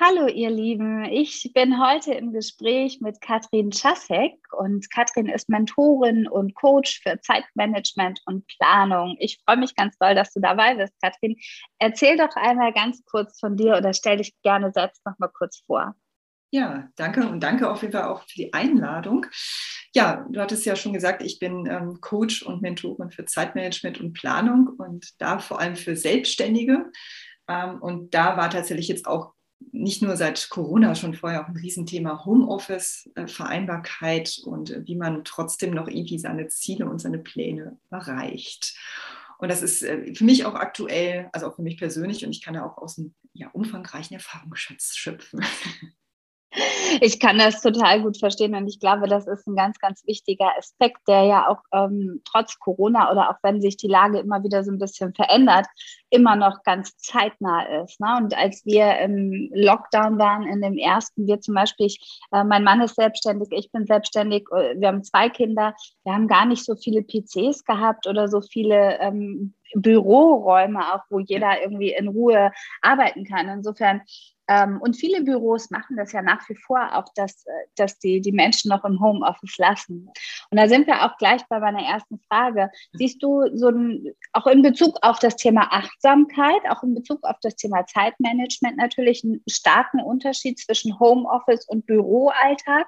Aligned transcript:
Hallo 0.00 0.28
ihr 0.28 0.50
Lieben, 0.50 1.04
ich 1.06 1.50
bin 1.54 1.84
heute 1.84 2.14
im 2.14 2.32
Gespräch 2.32 3.00
mit 3.00 3.20
Katrin 3.20 3.72
Czasek 3.72 4.36
und 4.56 4.88
Katrin 4.92 5.26
ist 5.26 5.48
Mentorin 5.48 6.28
und 6.28 6.54
Coach 6.54 7.00
für 7.02 7.20
Zeitmanagement 7.20 8.22
und 8.26 8.46
Planung. 8.46 9.16
Ich 9.18 9.40
freue 9.44 9.56
mich 9.56 9.74
ganz 9.74 9.98
doll, 9.98 10.14
dass 10.14 10.32
du 10.32 10.38
dabei 10.38 10.76
bist, 10.76 10.92
Katrin. 11.02 11.36
Erzähl 11.80 12.16
doch 12.16 12.36
einmal 12.36 12.72
ganz 12.72 13.04
kurz 13.06 13.40
von 13.40 13.56
dir 13.56 13.76
oder 13.76 13.92
stell 13.92 14.18
dich 14.18 14.40
gerne 14.44 14.70
selbst 14.72 15.04
noch 15.04 15.18
mal 15.18 15.32
kurz 15.36 15.64
vor. 15.66 15.96
Ja, 16.52 16.88
danke 16.94 17.28
und 17.28 17.40
danke 17.40 17.68
auf 17.68 17.82
jeden 17.82 17.92
Fall 17.92 18.04
auch 18.04 18.20
für 18.20 18.36
die 18.36 18.54
Einladung. 18.54 19.26
Ja, 19.96 20.24
du 20.30 20.40
hattest 20.40 20.64
ja 20.64 20.76
schon 20.76 20.92
gesagt, 20.92 21.24
ich 21.24 21.40
bin 21.40 21.66
ähm, 21.66 22.00
Coach 22.00 22.44
und 22.44 22.62
Mentorin 22.62 23.10
für 23.10 23.24
Zeitmanagement 23.24 23.98
und 23.98 24.12
Planung 24.12 24.68
und 24.78 25.20
da 25.20 25.40
vor 25.40 25.58
allem 25.58 25.74
für 25.74 25.96
Selbstständige. 25.96 26.92
Ähm, 27.48 27.82
und 27.82 28.14
da 28.14 28.36
war 28.36 28.48
tatsächlich 28.48 28.86
jetzt 28.86 29.08
auch 29.08 29.32
nicht 29.72 30.02
nur 30.02 30.16
seit 30.16 30.50
Corona 30.50 30.94
schon 30.94 31.14
vorher 31.14 31.44
auch 31.44 31.48
ein 31.48 31.56
Riesenthema 31.56 32.24
Homeoffice, 32.24 33.10
äh, 33.14 33.26
Vereinbarkeit 33.26 34.40
und 34.44 34.70
äh, 34.70 34.86
wie 34.86 34.96
man 34.96 35.24
trotzdem 35.24 35.74
noch 35.74 35.88
irgendwie 35.88 36.18
seine 36.18 36.48
Ziele 36.48 36.86
und 36.86 37.00
seine 37.00 37.18
Pläne 37.18 37.78
erreicht. 37.90 38.76
Und 39.38 39.50
das 39.50 39.62
ist 39.62 39.82
äh, 39.82 40.14
für 40.14 40.24
mich 40.24 40.46
auch 40.46 40.54
aktuell, 40.54 41.28
also 41.32 41.46
auch 41.46 41.56
für 41.56 41.62
mich 41.62 41.78
persönlich, 41.78 42.24
und 42.24 42.30
ich 42.30 42.42
kann 42.42 42.54
ja 42.54 42.64
auch 42.64 42.78
aus 42.78 42.98
einem 42.98 43.14
ja, 43.32 43.48
umfangreichen 43.52 44.14
Erfahrungsschatz 44.14 44.96
schöpfen. 44.96 45.44
Ich 47.00 47.20
kann 47.20 47.38
das 47.38 47.60
total 47.60 48.02
gut 48.02 48.18
verstehen 48.18 48.54
und 48.54 48.66
ich 48.68 48.80
glaube, 48.80 49.06
das 49.06 49.26
ist 49.26 49.46
ein 49.46 49.54
ganz, 49.54 49.78
ganz 49.78 50.06
wichtiger 50.06 50.56
Aspekt, 50.56 50.96
der 51.06 51.24
ja 51.24 51.48
auch 51.48 51.62
ähm, 51.72 52.22
trotz 52.24 52.58
Corona 52.58 53.10
oder 53.10 53.30
auch 53.30 53.36
wenn 53.42 53.60
sich 53.60 53.76
die 53.76 53.88
Lage 53.88 54.18
immer 54.18 54.42
wieder 54.42 54.64
so 54.64 54.72
ein 54.72 54.78
bisschen 54.78 55.12
verändert, 55.14 55.66
immer 56.10 56.36
noch 56.36 56.62
ganz 56.62 56.96
zeitnah 56.96 57.82
ist. 57.82 58.00
Ne? 58.00 58.16
Und 58.16 58.36
als 58.36 58.64
wir 58.64 58.98
im 58.98 59.50
Lockdown 59.52 60.18
waren, 60.18 60.44
in 60.44 60.62
dem 60.62 60.78
ersten, 60.78 61.26
wir 61.26 61.40
zum 61.40 61.54
Beispiel, 61.54 61.86
ich, 61.86 62.20
äh, 62.32 62.44
mein 62.44 62.64
Mann 62.64 62.80
ist 62.80 62.96
selbstständig, 62.96 63.48
ich 63.52 63.70
bin 63.70 63.84
selbstständig, 63.84 64.46
äh, 64.52 64.74
wir 64.80 64.88
haben 64.88 65.04
zwei 65.04 65.28
Kinder, 65.28 65.74
wir 66.04 66.14
haben 66.14 66.28
gar 66.28 66.46
nicht 66.46 66.64
so 66.64 66.76
viele 66.76 67.02
PCs 67.02 67.64
gehabt 67.64 68.06
oder 68.06 68.28
so 68.28 68.40
viele 68.40 68.98
ähm, 69.00 69.54
Büroräume 69.74 70.94
auch, 70.94 71.02
wo 71.10 71.18
jeder 71.18 71.60
irgendwie 71.60 71.92
in 71.92 72.08
Ruhe 72.08 72.52
arbeiten 72.80 73.24
kann. 73.24 73.48
Insofern 73.48 74.00
ähm, 74.48 74.80
und 74.80 74.96
viele 74.96 75.22
Büros 75.22 75.70
machen 75.70 75.96
das 75.96 76.12
ja 76.12 76.22
nach 76.22 76.48
wie 76.48 76.56
vor 76.56 76.96
auch, 76.96 77.12
dass, 77.14 77.44
äh, 77.46 77.50
dass 77.76 77.98
die, 77.98 78.20
die 78.20 78.32
Menschen 78.32 78.70
noch 78.70 78.84
im 78.84 79.00
Homeoffice 79.00 79.58
lassen. 79.58 80.10
Und 80.50 80.58
da 80.58 80.68
sind 80.68 80.86
wir 80.86 81.04
auch 81.04 81.16
gleich 81.18 81.42
bei 81.48 81.60
meiner 81.60 81.82
ersten 81.82 82.18
Frage. 82.28 82.70
Siehst 82.94 83.22
du 83.22 83.44
so 83.54 83.68
ein, 83.68 84.14
auch 84.32 84.46
in 84.46 84.62
Bezug 84.62 84.96
auf 85.02 85.18
das 85.18 85.36
Thema 85.36 85.68
Achtsamkeit, 85.70 86.62
auch 86.70 86.82
in 86.82 86.94
Bezug 86.94 87.22
auf 87.24 87.36
das 87.42 87.56
Thema 87.56 87.84
Zeitmanagement 87.86 88.78
natürlich 88.78 89.22
einen 89.22 89.42
starken 89.48 90.00
Unterschied 90.00 90.58
zwischen 90.58 90.98
Homeoffice 90.98 91.66
und 91.68 91.86
Büroalltag? 91.86 92.86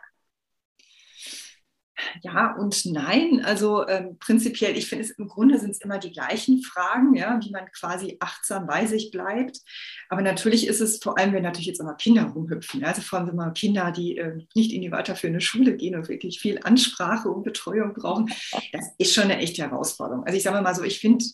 Ja 2.22 2.55
und 2.56 2.84
nein. 2.87 3.43
Also 3.44 3.87
ähm, 3.88 4.16
prinzipiell, 4.19 4.77
ich 4.77 4.88
finde 4.88 5.05
es 5.05 5.11
im 5.11 5.28
Grunde 5.28 5.59
sind 5.59 5.71
es 5.71 5.81
immer 5.81 5.99
die 5.99 6.12
gleichen 6.12 6.62
Fragen, 6.62 7.15
ja, 7.15 7.38
wie 7.43 7.50
man 7.50 7.71
quasi 7.72 8.16
achtsam 8.21 8.66
bei 8.66 8.87
sich 8.87 9.11
bleibt. 9.11 9.61
Aber 10.09 10.22
natürlich 10.22 10.66
ist 10.66 10.81
es 10.81 10.99
vor 11.03 11.19
allem, 11.19 11.33
wenn 11.33 11.43
natürlich 11.43 11.66
jetzt 11.66 11.81
immer 11.81 11.94
Kinder 11.94 12.25
rumhüpfen, 12.25 12.81
ja, 12.81 12.88
also 12.88 13.03
vor 13.03 13.19
allem 13.19 13.28
wenn 13.28 13.37
man 13.37 13.55
Kinder, 13.55 13.93
die 13.93 14.19
äh, 14.19 14.38
nicht 14.55 14.72
in 14.72 14.83
die 14.83 14.93
weiterführende 14.93 15.41
Schule 15.41 15.77
gehen 15.77 15.94
und 15.94 16.09
wirklich 16.09 16.41
viel 16.41 16.61
Ansprache 16.62 17.28
und 17.28 17.44
Betreuung 17.44 17.94
brauchen, 17.94 18.31
das 18.72 18.87
ist 18.99 19.15
schon 19.15 19.25
eine 19.25 19.38
echte 19.38 19.62
Herausforderung. 19.62 20.25
Also 20.25 20.37
ich 20.37 20.43
sage 20.43 20.61
mal 20.62 20.75
so, 20.75 20.82
ich 20.82 21.00
finde 21.00 21.25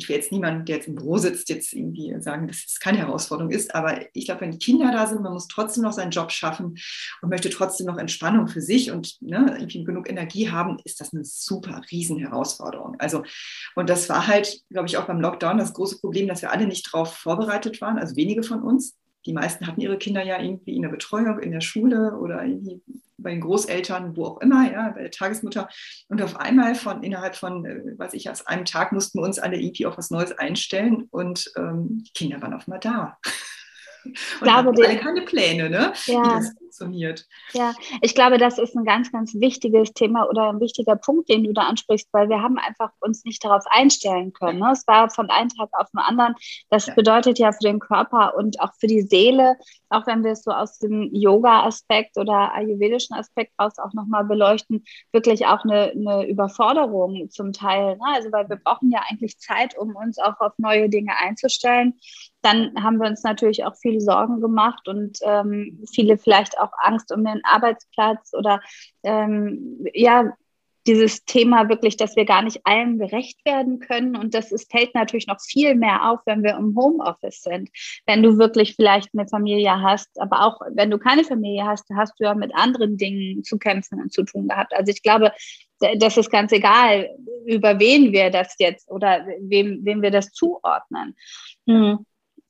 ich 0.00 0.08
will 0.08 0.16
jetzt 0.16 0.32
niemanden, 0.32 0.64
der 0.64 0.76
jetzt 0.76 0.88
im 0.88 0.94
Büro 0.94 1.18
sitzt, 1.18 1.50
jetzt 1.50 1.72
irgendwie 1.74 2.14
sagen, 2.20 2.48
dass 2.48 2.64
es 2.66 2.80
keine 2.80 2.98
Herausforderung 2.98 3.52
ist. 3.52 3.74
Aber 3.74 4.00
ich 4.14 4.24
glaube, 4.24 4.40
wenn 4.40 4.52
die 4.52 4.58
Kinder 4.58 4.90
da 4.92 5.06
sind, 5.06 5.22
man 5.22 5.34
muss 5.34 5.46
trotzdem 5.46 5.82
noch 5.82 5.92
seinen 5.92 6.10
Job 6.10 6.32
schaffen 6.32 6.78
und 7.20 7.28
möchte 7.28 7.50
trotzdem 7.50 7.86
noch 7.86 7.98
Entspannung 7.98 8.48
für 8.48 8.62
sich 8.62 8.90
und 8.90 9.20
ne, 9.20 9.56
irgendwie 9.58 9.84
genug 9.84 10.08
Energie 10.08 10.50
haben, 10.50 10.78
ist 10.84 11.00
das 11.00 11.12
eine 11.12 11.24
super 11.24 11.82
riesen 11.90 12.18
Herausforderung. 12.18 12.96
Also, 12.98 13.22
und 13.74 13.90
das 13.90 14.08
war 14.08 14.26
halt, 14.26 14.62
glaube 14.70 14.88
ich, 14.88 14.96
auch 14.96 15.06
beim 15.06 15.20
Lockdown 15.20 15.58
das 15.58 15.74
große 15.74 16.00
Problem, 16.00 16.26
dass 16.26 16.40
wir 16.40 16.50
alle 16.50 16.66
nicht 16.66 16.86
darauf 16.92 17.14
vorbereitet 17.14 17.80
waren, 17.82 17.98
also 17.98 18.16
wenige 18.16 18.42
von 18.42 18.62
uns 18.62 18.96
die 19.26 19.32
meisten 19.32 19.66
hatten 19.66 19.80
ihre 19.80 19.98
Kinder 19.98 20.22
ja 20.24 20.40
irgendwie 20.40 20.76
in 20.76 20.82
der 20.82 20.88
Betreuung, 20.88 21.38
in 21.40 21.50
der 21.50 21.60
Schule 21.60 22.16
oder 22.18 22.44
bei 23.18 23.30
den 23.32 23.40
Großeltern, 23.40 24.16
wo 24.16 24.24
auch 24.26 24.40
immer, 24.40 24.70
ja, 24.70 24.88
bei 24.90 25.02
der 25.02 25.10
Tagesmutter. 25.10 25.68
Und 26.08 26.22
auf 26.22 26.36
einmal 26.36 26.74
von 26.74 27.02
innerhalb 27.02 27.36
von, 27.36 27.64
äh, 27.64 27.98
weiß 27.98 28.14
ich, 28.14 28.30
aus 28.30 28.46
einem 28.46 28.64
Tag 28.64 28.92
mussten 28.92 29.18
wir 29.18 29.24
uns 29.24 29.38
alle 29.38 29.60
irgendwie 29.60 29.86
auf 29.86 29.98
was 29.98 30.10
Neues 30.10 30.32
einstellen 30.32 31.08
und 31.10 31.52
ähm, 31.56 32.04
die 32.06 32.12
Kinder 32.12 32.40
waren 32.40 32.54
auf 32.54 32.66
einmal 32.66 32.80
da. 32.80 33.18
Und 34.02 34.44
glaube, 34.44 34.72
alle 34.82 34.96
keine 34.96 35.20
Pläne, 35.20 35.68
ne? 35.68 35.92
Ja. 36.06 36.24
wie 36.24 36.28
das 36.30 36.54
funktioniert. 36.80 37.26
Ja, 37.52 37.74
ich 38.00 38.14
glaube, 38.14 38.38
das 38.38 38.58
ist 38.58 38.76
ein 38.76 38.84
ganz, 38.84 39.12
ganz 39.12 39.34
wichtiges 39.34 39.92
Thema 39.92 40.28
oder 40.28 40.48
ein 40.48 40.60
wichtiger 40.60 40.96
Punkt, 40.96 41.28
den 41.28 41.44
du 41.44 41.52
da 41.52 41.62
ansprichst, 41.62 42.08
weil 42.12 42.28
wir 42.28 42.42
haben 42.42 42.58
einfach 42.58 42.90
uns 43.00 43.24
nicht 43.24 43.44
darauf 43.44 43.64
einstellen 43.70 44.32
können. 44.32 44.58
Ne? 44.58 44.70
Es 44.72 44.86
war 44.86 45.10
von 45.10 45.30
einem 45.30 45.50
Tag 45.50 45.68
auf 45.72 45.90
den 45.90 46.00
anderen. 46.00 46.34
Das 46.70 46.86
ja. 46.86 46.94
bedeutet 46.94 47.38
ja 47.38 47.52
für 47.52 47.64
den 47.64 47.78
Körper 47.78 48.34
und 48.36 48.60
auch 48.60 48.72
für 48.78 48.86
die 48.86 49.02
Seele, 49.02 49.56
auch 49.90 50.06
wenn 50.06 50.24
wir 50.24 50.32
es 50.32 50.42
so 50.42 50.50
aus 50.50 50.78
dem 50.78 51.10
Yoga-Aspekt 51.12 52.16
oder 52.16 52.52
ayurvedischen 52.54 53.16
Aspekt 53.16 53.52
raus 53.60 53.74
auch 53.78 53.92
nochmal 53.92 54.24
beleuchten, 54.24 54.84
wirklich 55.12 55.46
auch 55.46 55.64
eine, 55.64 55.92
eine 55.92 56.26
Überforderung 56.26 57.28
zum 57.30 57.52
Teil. 57.52 57.96
Ne? 57.96 58.04
Also 58.14 58.32
weil 58.32 58.48
wir 58.48 58.56
brauchen 58.56 58.90
ja 58.90 59.00
eigentlich 59.10 59.38
Zeit, 59.38 59.76
um 59.76 59.94
uns 59.96 60.18
auch 60.18 60.40
auf 60.40 60.52
neue 60.58 60.88
Dinge 60.88 61.12
einzustellen 61.16 61.94
dann 62.42 62.72
haben 62.82 62.98
wir 62.98 63.08
uns 63.08 63.22
natürlich 63.22 63.64
auch 63.64 63.76
viele 63.76 64.00
Sorgen 64.00 64.40
gemacht 64.40 64.88
und 64.88 65.18
ähm, 65.22 65.84
viele 65.92 66.16
vielleicht 66.16 66.58
auch 66.58 66.69
Angst 66.78 67.12
um 67.12 67.24
den 67.24 67.40
Arbeitsplatz 67.44 68.32
oder 68.34 68.60
ähm, 69.02 69.86
ja, 69.94 70.32
dieses 70.86 71.24
Thema 71.24 71.68
wirklich, 71.68 71.96
dass 71.96 72.16
wir 72.16 72.24
gar 72.24 72.42
nicht 72.42 72.66
allem 72.66 72.98
gerecht 72.98 73.44
werden 73.44 73.80
können. 73.80 74.16
Und 74.16 74.34
das 74.34 74.50
ist, 74.50 74.70
fällt 74.70 74.94
natürlich 74.94 75.26
noch 75.26 75.40
viel 75.40 75.74
mehr 75.74 76.10
auf, 76.10 76.20
wenn 76.24 76.42
wir 76.42 76.56
im 76.56 76.74
Homeoffice 76.74 77.42
sind. 77.42 77.68
Wenn 78.06 78.22
du 78.22 78.38
wirklich 78.38 78.76
vielleicht 78.76 79.10
eine 79.12 79.28
Familie 79.28 79.82
hast, 79.82 80.08
aber 80.18 80.44
auch 80.44 80.60
wenn 80.72 80.90
du 80.90 80.98
keine 80.98 81.24
Familie 81.24 81.64
hast, 81.66 81.84
hast 81.94 82.18
du 82.18 82.24
ja 82.24 82.34
mit 82.34 82.54
anderen 82.54 82.96
Dingen 82.96 83.44
zu 83.44 83.58
kämpfen 83.58 84.00
und 84.00 84.12
zu 84.12 84.24
tun 84.24 84.48
gehabt. 84.48 84.74
Also 84.74 84.90
ich 84.90 85.02
glaube, 85.02 85.32
das 85.98 86.16
ist 86.16 86.30
ganz 86.30 86.50
egal, 86.52 87.10
über 87.46 87.78
wen 87.78 88.12
wir 88.12 88.30
das 88.30 88.54
jetzt 88.58 88.90
oder 88.90 89.26
wem, 89.40 89.84
wem 89.84 90.02
wir 90.02 90.10
das 90.10 90.32
zuordnen. 90.32 91.14
Hm 91.68 92.04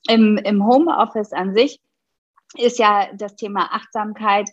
im, 0.09 0.39
im 0.39 0.65
Homeoffice 0.65 1.33
an 1.33 1.55
sich 1.55 1.81
ist 2.57 2.79
ja 2.79 3.09
das 3.15 3.37
Thema 3.37 3.73
Achtsamkeit 3.73 4.49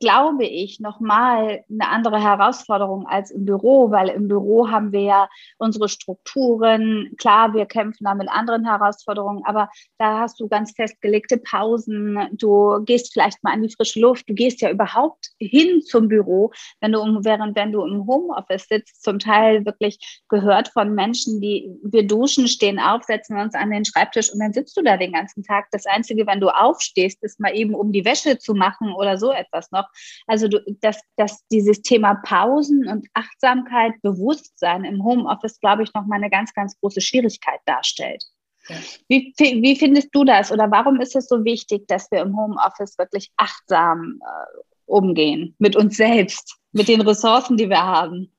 glaube 0.00 0.46
ich, 0.46 0.80
nochmal 0.80 1.62
eine 1.70 1.88
andere 1.88 2.20
Herausforderung 2.20 3.06
als 3.06 3.30
im 3.30 3.44
Büro, 3.44 3.90
weil 3.90 4.08
im 4.08 4.28
Büro 4.28 4.70
haben 4.70 4.92
wir 4.92 5.02
ja 5.02 5.28
unsere 5.58 5.90
Strukturen. 5.90 7.12
Klar, 7.18 7.52
wir 7.52 7.66
kämpfen 7.66 8.04
da 8.04 8.14
mit 8.14 8.30
anderen 8.30 8.64
Herausforderungen, 8.64 9.44
aber 9.44 9.68
da 9.98 10.20
hast 10.20 10.40
du 10.40 10.48
ganz 10.48 10.72
festgelegte 10.72 11.36
Pausen. 11.36 12.18
Du 12.32 12.82
gehst 12.84 13.12
vielleicht 13.12 13.44
mal 13.44 13.52
an 13.52 13.62
die 13.62 13.72
frische 13.72 14.00
Luft. 14.00 14.28
Du 14.28 14.34
gehst 14.34 14.62
ja 14.62 14.70
überhaupt 14.70 15.28
hin 15.38 15.82
zum 15.82 16.08
Büro, 16.08 16.50
wenn 16.80 16.92
du, 16.92 17.00
während 17.22 17.54
wenn 17.54 17.72
du 17.72 17.84
im 17.84 18.06
Homeoffice 18.06 18.68
sitzt, 18.68 19.02
zum 19.02 19.18
Teil 19.18 19.66
wirklich 19.66 20.22
gehört 20.30 20.68
von 20.68 20.94
Menschen, 20.94 21.42
die 21.42 21.70
wir 21.82 22.06
duschen, 22.06 22.48
stehen 22.48 22.78
auf, 22.78 23.04
setzen 23.04 23.38
uns 23.38 23.54
an 23.54 23.70
den 23.70 23.84
Schreibtisch 23.84 24.32
und 24.32 24.40
dann 24.40 24.54
sitzt 24.54 24.76
du 24.78 24.82
da 24.82 24.96
den 24.96 25.12
ganzen 25.12 25.42
Tag. 25.42 25.66
Das 25.72 25.84
Einzige, 25.84 26.26
wenn 26.26 26.40
du 26.40 26.48
aufstehst, 26.48 27.22
ist 27.22 27.38
mal 27.38 27.54
eben, 27.54 27.74
um 27.74 27.92
die 27.92 28.06
Wäsche 28.06 28.38
zu 28.38 28.54
machen 28.54 28.94
oder 28.94 29.18
so 29.18 29.30
etwas 29.30 29.70
noch. 29.70 29.89
Also 30.26 30.48
du, 30.48 30.60
dass, 30.80 31.00
dass 31.16 31.46
dieses 31.48 31.82
Thema 31.82 32.14
Pausen 32.24 32.88
und 32.88 33.06
Achtsamkeit, 33.14 33.92
Bewusstsein 34.02 34.84
im 34.84 35.04
Homeoffice, 35.04 35.60
glaube 35.60 35.82
ich, 35.82 35.94
nochmal 35.94 36.18
eine 36.18 36.30
ganz, 36.30 36.52
ganz 36.54 36.78
große 36.80 37.00
Schwierigkeit 37.00 37.60
darstellt. 37.66 38.24
Ja. 38.68 38.76
Wie, 39.08 39.34
wie 39.38 39.76
findest 39.76 40.08
du 40.12 40.24
das 40.24 40.52
oder 40.52 40.70
warum 40.70 41.00
ist 41.00 41.16
es 41.16 41.28
so 41.28 41.44
wichtig, 41.44 41.88
dass 41.88 42.10
wir 42.10 42.20
im 42.20 42.36
Homeoffice 42.36 42.98
wirklich 42.98 43.30
achtsam 43.36 44.20
äh, 44.22 44.58
umgehen 44.86 45.54
mit 45.58 45.76
uns 45.76 45.96
selbst, 45.96 46.56
mit 46.72 46.88
den 46.88 47.00
Ressourcen, 47.00 47.56
die 47.56 47.68
wir 47.68 47.82
haben? 47.82 48.30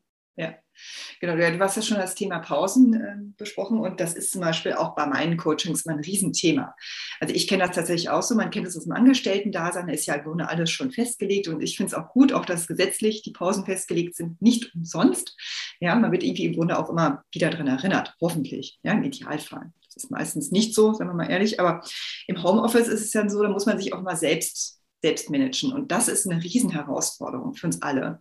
Genau, 1.20 1.36
du 1.36 1.60
hast 1.60 1.76
ja 1.76 1.82
schon 1.82 1.98
das 1.98 2.16
Thema 2.16 2.40
Pausen 2.40 2.94
äh, 2.94 3.16
besprochen 3.38 3.80
und 3.80 4.00
das 4.00 4.14
ist 4.14 4.32
zum 4.32 4.42
Beispiel 4.42 4.74
auch 4.74 4.96
bei 4.96 5.06
meinen 5.06 5.38
Coachings 5.38 5.86
mal 5.86 5.94
ein 5.94 6.04
Riesenthema. 6.04 6.76
Also 7.20 7.36
ich 7.36 7.48
kenne 7.48 7.64
das 7.64 7.76
tatsächlich 7.76 8.10
auch 8.10 8.24
so, 8.24 8.34
man 8.36 8.50
kennt 8.50 8.68
es 8.68 8.76
aus 8.76 8.86
dem 8.86 8.94
Angestellten-Dasein, 8.94 9.88
da 9.88 9.94
ist 9.94 10.08
ja 10.08 10.16
im 10.16 10.24
Grunde 10.24 10.50
alles 10.50 10.72
schon 10.72 10.92
festgelegt 10.92 11.48
und 11.48 11.62
ich 11.62 11.78
finde 11.78 11.90
es 11.90 11.94
auch 11.94 12.10
gut, 12.10 12.34
auch 12.34 12.46
dass 12.46 12.68
gesetzlich 12.68 13.22
die 13.22 13.32
Pausen 13.32 13.66
festgelegt 13.66 14.16
sind, 14.16 14.42
nicht 14.42 14.74
umsonst. 14.74 15.36
Ja, 15.80 15.96
man 15.96 16.12
wird 16.12 16.24
irgendwie 16.24 16.46
im 16.46 16.54
Grunde 16.54 16.80
auch 16.80 16.90
immer 16.90 17.24
wieder 17.32 17.50
daran 17.50 17.68
erinnert, 17.68 18.16
hoffentlich, 18.20 18.80
ja, 18.84 18.94
im 18.94 19.04
Idealfall. 19.04 19.72
Das 19.94 20.06
ist 20.06 20.12
meistens 20.12 20.52
nicht 20.52 20.74
so, 20.74 20.94
sagen 20.94 21.10
wir 21.10 21.16
mal 21.16 21.30
ehrlich, 21.30 21.60
aber 21.60 21.84
im 22.28 22.42
Homeoffice 22.42 22.88
ist 22.88 23.02
es 23.02 23.12
dann 23.12 23.30
so, 23.30 23.44
da 23.44 23.50
muss 23.50 23.66
man 23.66 23.78
sich 23.78 23.94
auch 23.94 24.02
mal 24.02 24.16
selbst, 24.16 24.80
selbst 25.02 25.30
managen 25.30 25.74
und 25.74 25.92
das 25.92 26.08
ist 26.08 26.28
eine 26.28 26.42
Riesenherausforderung 26.42 27.54
für 27.54 27.68
uns 27.68 27.82
alle. 27.82 28.20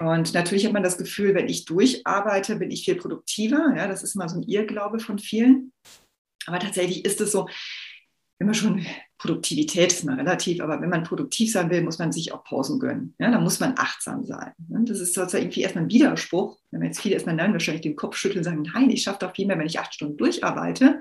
Und 0.00 0.32
natürlich 0.32 0.64
hat 0.64 0.72
man 0.72 0.82
das 0.82 0.96
Gefühl, 0.96 1.34
wenn 1.34 1.48
ich 1.48 1.66
durcharbeite, 1.66 2.56
bin 2.56 2.70
ich 2.70 2.84
viel 2.84 2.96
produktiver. 2.96 3.74
Ja, 3.76 3.86
das 3.86 4.02
ist 4.02 4.14
mal 4.14 4.28
so 4.28 4.36
ein 4.36 4.42
Irrglaube 4.42 4.98
von 4.98 5.18
vielen. 5.18 5.72
Aber 6.46 6.58
tatsächlich 6.58 7.04
ist 7.04 7.20
es 7.20 7.32
so, 7.32 7.48
wenn 8.38 8.46
man 8.46 8.54
schon 8.54 8.86
Produktivität 9.18 9.92
ist 9.92 10.04
mal 10.04 10.16
relativ, 10.16 10.62
aber 10.62 10.80
wenn 10.80 10.88
man 10.88 11.02
produktiv 11.02 11.52
sein 11.52 11.68
will, 11.68 11.82
muss 11.82 11.98
man 11.98 12.10
sich 12.10 12.32
auch 12.32 12.42
Pausen 12.42 12.80
gönnen. 12.80 13.14
Ja, 13.18 13.30
da 13.30 13.38
muss 13.38 13.60
man 13.60 13.74
achtsam 13.76 14.24
sein. 14.24 14.52
Das 14.56 14.98
ist 14.98 15.12
sozusagen 15.12 15.44
irgendwie 15.44 15.60
erstmal 15.60 15.84
ein 15.84 15.90
Widerspruch. 15.90 16.58
Wenn 16.70 16.80
wir 16.80 16.86
jetzt 16.86 17.02
viele 17.02 17.16
erstmal 17.16 17.34
nein, 17.34 17.52
wahrscheinlich 17.52 17.82
den 17.82 17.96
Kopf 17.96 18.16
schütteln 18.16 18.38
und 18.38 18.44
sagen, 18.44 18.62
nein, 18.62 18.88
ich 18.88 19.02
schaffe 19.02 19.18
doch 19.20 19.34
viel 19.34 19.46
mehr, 19.46 19.58
wenn 19.58 19.66
ich 19.66 19.78
acht 19.78 19.92
Stunden 19.92 20.16
durcharbeite. 20.16 21.00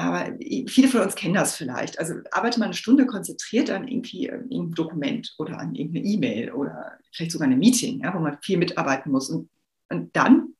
Aber 0.00 0.36
viele 0.66 0.88
von 0.88 1.00
uns 1.02 1.14
kennen 1.14 1.34
das 1.34 1.56
vielleicht. 1.56 1.98
Also 1.98 2.14
arbeitet 2.30 2.58
man 2.58 2.66
eine 2.66 2.74
Stunde 2.74 3.06
konzentriert 3.06 3.70
an 3.70 3.88
irgendwie 3.88 4.30
ein 4.30 4.48
ähm, 4.50 4.74
Dokument 4.74 5.34
oder 5.38 5.58
an 5.58 5.74
irgendeine 5.74 6.06
E-Mail 6.06 6.52
oder 6.52 6.98
vielleicht 7.12 7.32
sogar 7.32 7.48
ein 7.48 7.58
Meeting, 7.58 8.02
ja, 8.02 8.14
wo 8.14 8.18
man 8.18 8.38
viel 8.42 8.58
mitarbeiten 8.58 9.10
muss. 9.10 9.28
Und, 9.30 9.48
und 9.90 10.14
dann 10.14 10.54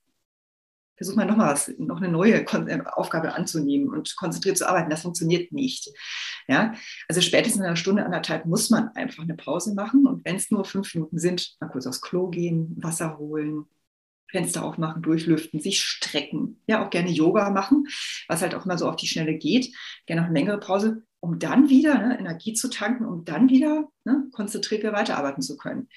versucht 0.97 1.17
man 1.17 1.29
nochmal 1.29 1.53
was, 1.53 1.73
noch 1.79 1.99
eine 1.99 2.09
neue 2.09 2.45
äh, 2.45 2.81
Aufgabe 2.93 3.35
anzunehmen 3.35 3.89
und 3.89 4.17
konzentriert 4.17 4.59
zu 4.59 4.69
arbeiten. 4.69 4.91
Das 4.91 5.03
funktioniert 5.03 5.53
nicht. 5.53 5.91
Ja? 6.49 6.75
Also 7.09 7.21
spätestens 7.21 7.61
in 7.61 7.67
einer 7.67 7.77
Stunde, 7.77 8.05
anderthalb 8.05 8.45
muss 8.47 8.69
man 8.69 8.89
einfach 8.97 9.23
eine 9.23 9.37
Pause 9.37 9.75
machen. 9.75 10.07
Und 10.07 10.25
wenn 10.25 10.37
es 10.37 10.51
nur 10.51 10.65
fünf 10.65 10.93
Minuten 10.95 11.19
sind, 11.19 11.57
mal 11.61 11.69
kurz 11.69 11.87
aufs 11.87 12.01
Klo 12.01 12.29
gehen, 12.29 12.77
Wasser 12.79 13.17
holen, 13.19 13.67
Fenster 14.31 14.65
aufmachen, 14.65 15.03
durchlüften, 15.03 15.61
sich 15.61 15.81
strecken, 15.81 16.61
ja 16.67 16.85
auch 16.85 16.91
gerne 16.91 17.11
Yoga 17.11 17.51
machen, 17.51 17.87
was 18.29 18.43
halt 18.43 18.55
auch 18.55 18.65
immer 18.65 18.79
so 18.79 18.89
auf 18.89 18.97
die 18.97 19.07
Schnelle 19.07 19.35
geht, 19.35 19.75
gerne 20.07 20.23
noch 20.23 20.29
eine 20.29 20.39
längere 20.39 20.61
Pause, 20.61 21.03
um 21.21 21.39
dann 21.39 21.69
wieder 21.69 21.99
ne, 21.99 22.19
Energie 22.19 22.53
zu 22.53 22.69
tanken, 22.69 23.07
um 23.07 23.25
dann 23.25 23.49
wieder 23.49 23.89
ne, 24.05 24.29
konzentriert 24.33 24.85
weiterarbeiten 24.85 25.43
zu 25.43 25.57
können. 25.57 25.89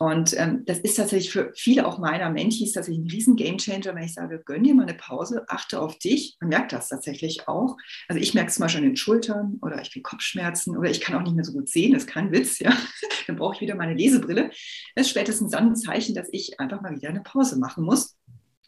Und 0.00 0.38
ähm, 0.38 0.64
das 0.64 0.78
ist 0.78 0.94
tatsächlich 0.94 1.32
für 1.32 1.52
viele 1.56 1.84
auch 1.84 1.98
meiner 1.98 2.30
Mentees 2.30 2.72
tatsächlich 2.72 3.04
ein 3.04 3.10
riesen 3.10 3.34
Gamechanger, 3.34 3.96
wenn 3.96 4.04
ich 4.04 4.14
sage, 4.14 4.40
gönn 4.44 4.62
dir 4.62 4.74
mal 4.74 4.84
eine 4.84 4.94
Pause, 4.94 5.44
achte 5.48 5.80
auf 5.80 5.98
dich. 5.98 6.36
Man 6.40 6.50
merkt 6.50 6.72
das 6.72 6.88
tatsächlich 6.88 7.48
auch. 7.48 7.76
Also 8.06 8.20
ich 8.22 8.32
merke 8.32 8.48
es 8.48 8.54
zum 8.54 8.62
Beispiel 8.62 8.84
an 8.84 8.90
den 8.90 8.96
Schultern 8.96 9.58
oder 9.60 9.82
ich 9.82 9.90
kriege 9.90 10.04
Kopfschmerzen 10.04 10.78
oder 10.78 10.88
ich 10.88 11.00
kann 11.00 11.16
auch 11.16 11.22
nicht 11.22 11.34
mehr 11.34 11.44
so 11.44 11.52
gut 11.52 11.68
sehen, 11.68 11.94
das 11.94 12.04
ist 12.04 12.08
kein 12.08 12.30
Witz, 12.30 12.60
ja. 12.60 12.72
Dann 13.26 13.36
brauche 13.36 13.56
ich 13.56 13.60
wieder 13.60 13.74
meine 13.74 13.94
Lesebrille. 13.94 14.50
Das 14.94 15.06
ist 15.06 15.10
spätestens 15.10 15.50
dann 15.50 15.68
ein 15.68 15.76
Zeichen, 15.76 16.14
dass 16.14 16.28
ich 16.32 16.60
einfach 16.60 16.80
mal 16.80 16.94
wieder 16.94 17.08
eine 17.08 17.20
Pause 17.20 17.58
machen 17.58 17.84
muss. 17.84 18.16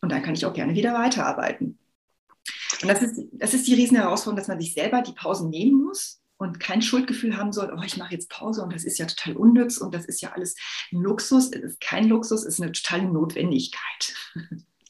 Und 0.02 0.12
dann 0.12 0.22
kann 0.22 0.34
ich 0.34 0.44
auch 0.44 0.52
gerne 0.52 0.74
wieder 0.74 0.92
weiterarbeiten. 0.92 1.78
Und 2.82 2.88
das 2.88 3.02
ist, 3.02 3.22
das 3.32 3.54
ist 3.54 3.66
die 3.66 3.74
riesen 3.74 3.96
Herausforderung, 3.96 4.36
dass 4.36 4.48
man 4.48 4.60
sich 4.60 4.74
selber 4.74 5.00
die 5.02 5.12
Pausen 5.12 5.48
nehmen 5.48 5.82
muss 5.82 6.19
und 6.40 6.58
kein 6.58 6.80
Schuldgefühl 6.80 7.36
haben 7.36 7.52
soll, 7.52 7.70
oh, 7.76 7.82
ich 7.84 7.98
mache 7.98 8.14
jetzt 8.14 8.30
Pause 8.30 8.62
und 8.62 8.72
das 8.72 8.84
ist 8.84 8.98
ja 8.98 9.04
total 9.04 9.36
unnütz 9.36 9.76
und 9.76 9.94
das 9.94 10.06
ist 10.06 10.22
ja 10.22 10.32
alles 10.32 10.56
ein 10.90 11.02
Luxus. 11.02 11.52
Es 11.52 11.62
ist 11.62 11.80
kein 11.82 12.08
Luxus, 12.08 12.40
es 12.40 12.54
ist 12.54 12.62
eine 12.62 12.72
totale 12.72 13.04
Notwendigkeit. 13.04 14.14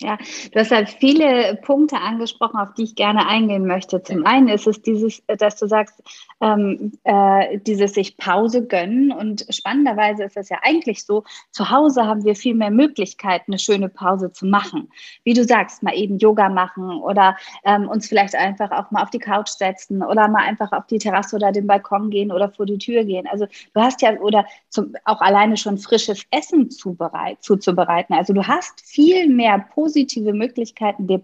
Ja, 0.02 0.16
du 0.52 0.58
hast 0.58 0.70
halt 0.70 0.88
viele 0.88 1.56
Punkte 1.62 1.96
angesprochen, 1.96 2.58
auf 2.58 2.72
die 2.72 2.84
ich 2.84 2.94
gerne 2.94 3.26
eingehen 3.28 3.66
möchte. 3.66 4.02
Zum 4.02 4.24
einen 4.24 4.48
ist 4.48 4.66
es 4.66 4.80
dieses, 4.80 5.22
dass 5.26 5.56
du 5.56 5.66
sagst, 5.66 6.02
ähm, 6.40 6.92
äh, 7.04 7.58
dieses 7.58 7.92
sich 7.92 8.16
Pause 8.16 8.66
gönnen. 8.66 9.12
Und 9.12 9.44
spannenderweise 9.50 10.24
ist 10.24 10.38
es 10.38 10.48
ja 10.48 10.56
eigentlich 10.62 11.04
so, 11.04 11.24
zu 11.50 11.68
Hause 11.68 12.06
haben 12.06 12.24
wir 12.24 12.34
viel 12.34 12.54
mehr 12.54 12.70
Möglichkeiten, 12.70 13.52
eine 13.52 13.58
schöne 13.58 13.90
Pause 13.90 14.32
zu 14.32 14.46
machen. 14.46 14.88
Wie 15.22 15.34
du 15.34 15.44
sagst, 15.44 15.82
mal 15.82 15.94
eben 15.94 16.16
Yoga 16.16 16.48
machen 16.48 17.02
oder 17.02 17.36
ähm, 17.64 17.86
uns 17.86 18.08
vielleicht 18.08 18.34
einfach 18.34 18.70
auch 18.70 18.90
mal 18.90 19.02
auf 19.02 19.10
die 19.10 19.18
Couch 19.18 19.48
setzen 19.48 20.02
oder 20.02 20.28
mal 20.28 20.44
einfach 20.44 20.72
auf 20.72 20.86
die 20.86 20.98
Terrasse 20.98 21.36
oder 21.36 21.52
den 21.52 21.66
Balkon 21.66 22.08
gehen 22.08 22.32
oder 22.32 22.48
vor 22.48 22.64
die 22.64 22.78
Tür 22.78 23.04
gehen. 23.04 23.26
Also 23.26 23.46
du 23.74 23.80
hast 23.82 24.00
ja 24.00 24.18
oder 24.20 24.46
zum, 24.70 24.94
auch 25.04 25.20
alleine 25.20 25.58
schon 25.58 25.76
frisches 25.76 26.24
Essen 26.30 26.70
zubereit, 26.70 27.42
zuzubereiten. 27.42 28.14
Also 28.14 28.32
du 28.32 28.46
hast 28.46 28.80
viel 28.80 29.28
mehr 29.28 29.58
positive 29.58 29.89
positive 29.90 30.32
Möglichkeiten, 30.32 31.08
dir 31.08 31.20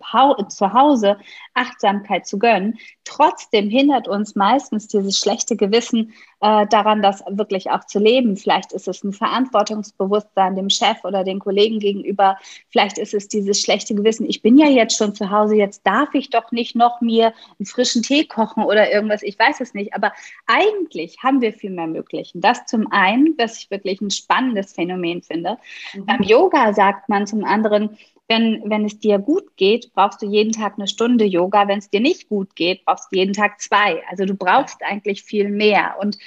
zu 0.48 0.72
Hause 0.72 1.16
Achtsamkeit 1.54 2.26
zu 2.26 2.38
gönnen. 2.38 2.78
Trotzdem 3.04 3.70
hindert 3.70 4.08
uns 4.08 4.34
meistens 4.34 4.88
dieses 4.88 5.18
schlechte 5.18 5.56
Gewissen 5.56 6.12
äh, 6.40 6.66
daran, 6.66 7.00
das 7.00 7.22
wirklich 7.28 7.70
auch 7.70 7.84
zu 7.84 8.00
leben. 8.00 8.36
Vielleicht 8.36 8.72
ist 8.72 8.88
es 8.88 9.04
ein 9.04 9.12
Verantwortungsbewusstsein 9.12 10.56
dem 10.56 10.68
Chef 10.68 11.04
oder 11.04 11.22
den 11.22 11.38
Kollegen 11.38 11.78
gegenüber. 11.78 12.36
Vielleicht 12.68 12.98
ist 12.98 13.14
es 13.14 13.28
dieses 13.28 13.60
schlechte 13.60 13.94
Gewissen. 13.94 14.28
Ich 14.28 14.42
bin 14.42 14.58
ja 14.58 14.66
jetzt 14.66 14.96
schon 14.96 15.14
zu 15.14 15.30
Hause, 15.30 15.54
jetzt 15.54 15.86
darf 15.86 16.12
ich 16.14 16.30
doch 16.30 16.50
nicht 16.50 16.74
noch 16.74 17.00
mir 17.00 17.32
einen 17.58 17.66
frischen 17.66 18.02
Tee 18.02 18.24
kochen 18.24 18.64
oder 18.64 18.92
irgendwas. 18.92 19.22
Ich 19.22 19.38
weiß 19.38 19.60
es 19.60 19.72
nicht. 19.72 19.94
Aber 19.94 20.12
eigentlich 20.46 21.22
haben 21.22 21.40
wir 21.40 21.52
viel 21.52 21.70
mehr 21.70 21.86
Möglichen. 21.86 22.40
Das 22.40 22.66
zum 22.66 22.90
einen, 22.90 23.34
was 23.38 23.58
ich 23.58 23.70
wirklich 23.70 24.00
ein 24.00 24.10
spannendes 24.10 24.72
Phänomen 24.72 25.22
finde. 25.22 25.58
Mhm. 25.94 26.06
Beim 26.06 26.22
Yoga 26.22 26.72
sagt 26.74 27.08
man 27.08 27.26
zum 27.26 27.44
anderen, 27.44 27.96
wenn, 28.28 28.62
wenn 28.64 28.84
es 28.84 28.98
dir 28.98 29.18
gut 29.18 29.56
geht, 29.56 29.92
brauchst 29.94 30.22
du 30.22 30.26
jeden 30.26 30.52
Tag 30.52 30.74
eine 30.76 30.88
Stunde 30.88 31.24
Yoga. 31.24 31.68
Wenn 31.68 31.78
es 31.78 31.90
dir 31.90 32.00
nicht 32.00 32.28
gut 32.28 32.56
geht, 32.56 32.84
brauchst 32.84 33.12
du 33.12 33.16
jeden 33.16 33.32
Tag 33.32 33.60
zwei. 33.60 34.02
Also 34.10 34.24
du 34.24 34.34
brauchst 34.34 34.82
eigentlich 34.82 35.22
viel 35.22 35.48
mehr. 35.48 35.96
Und 36.00 36.18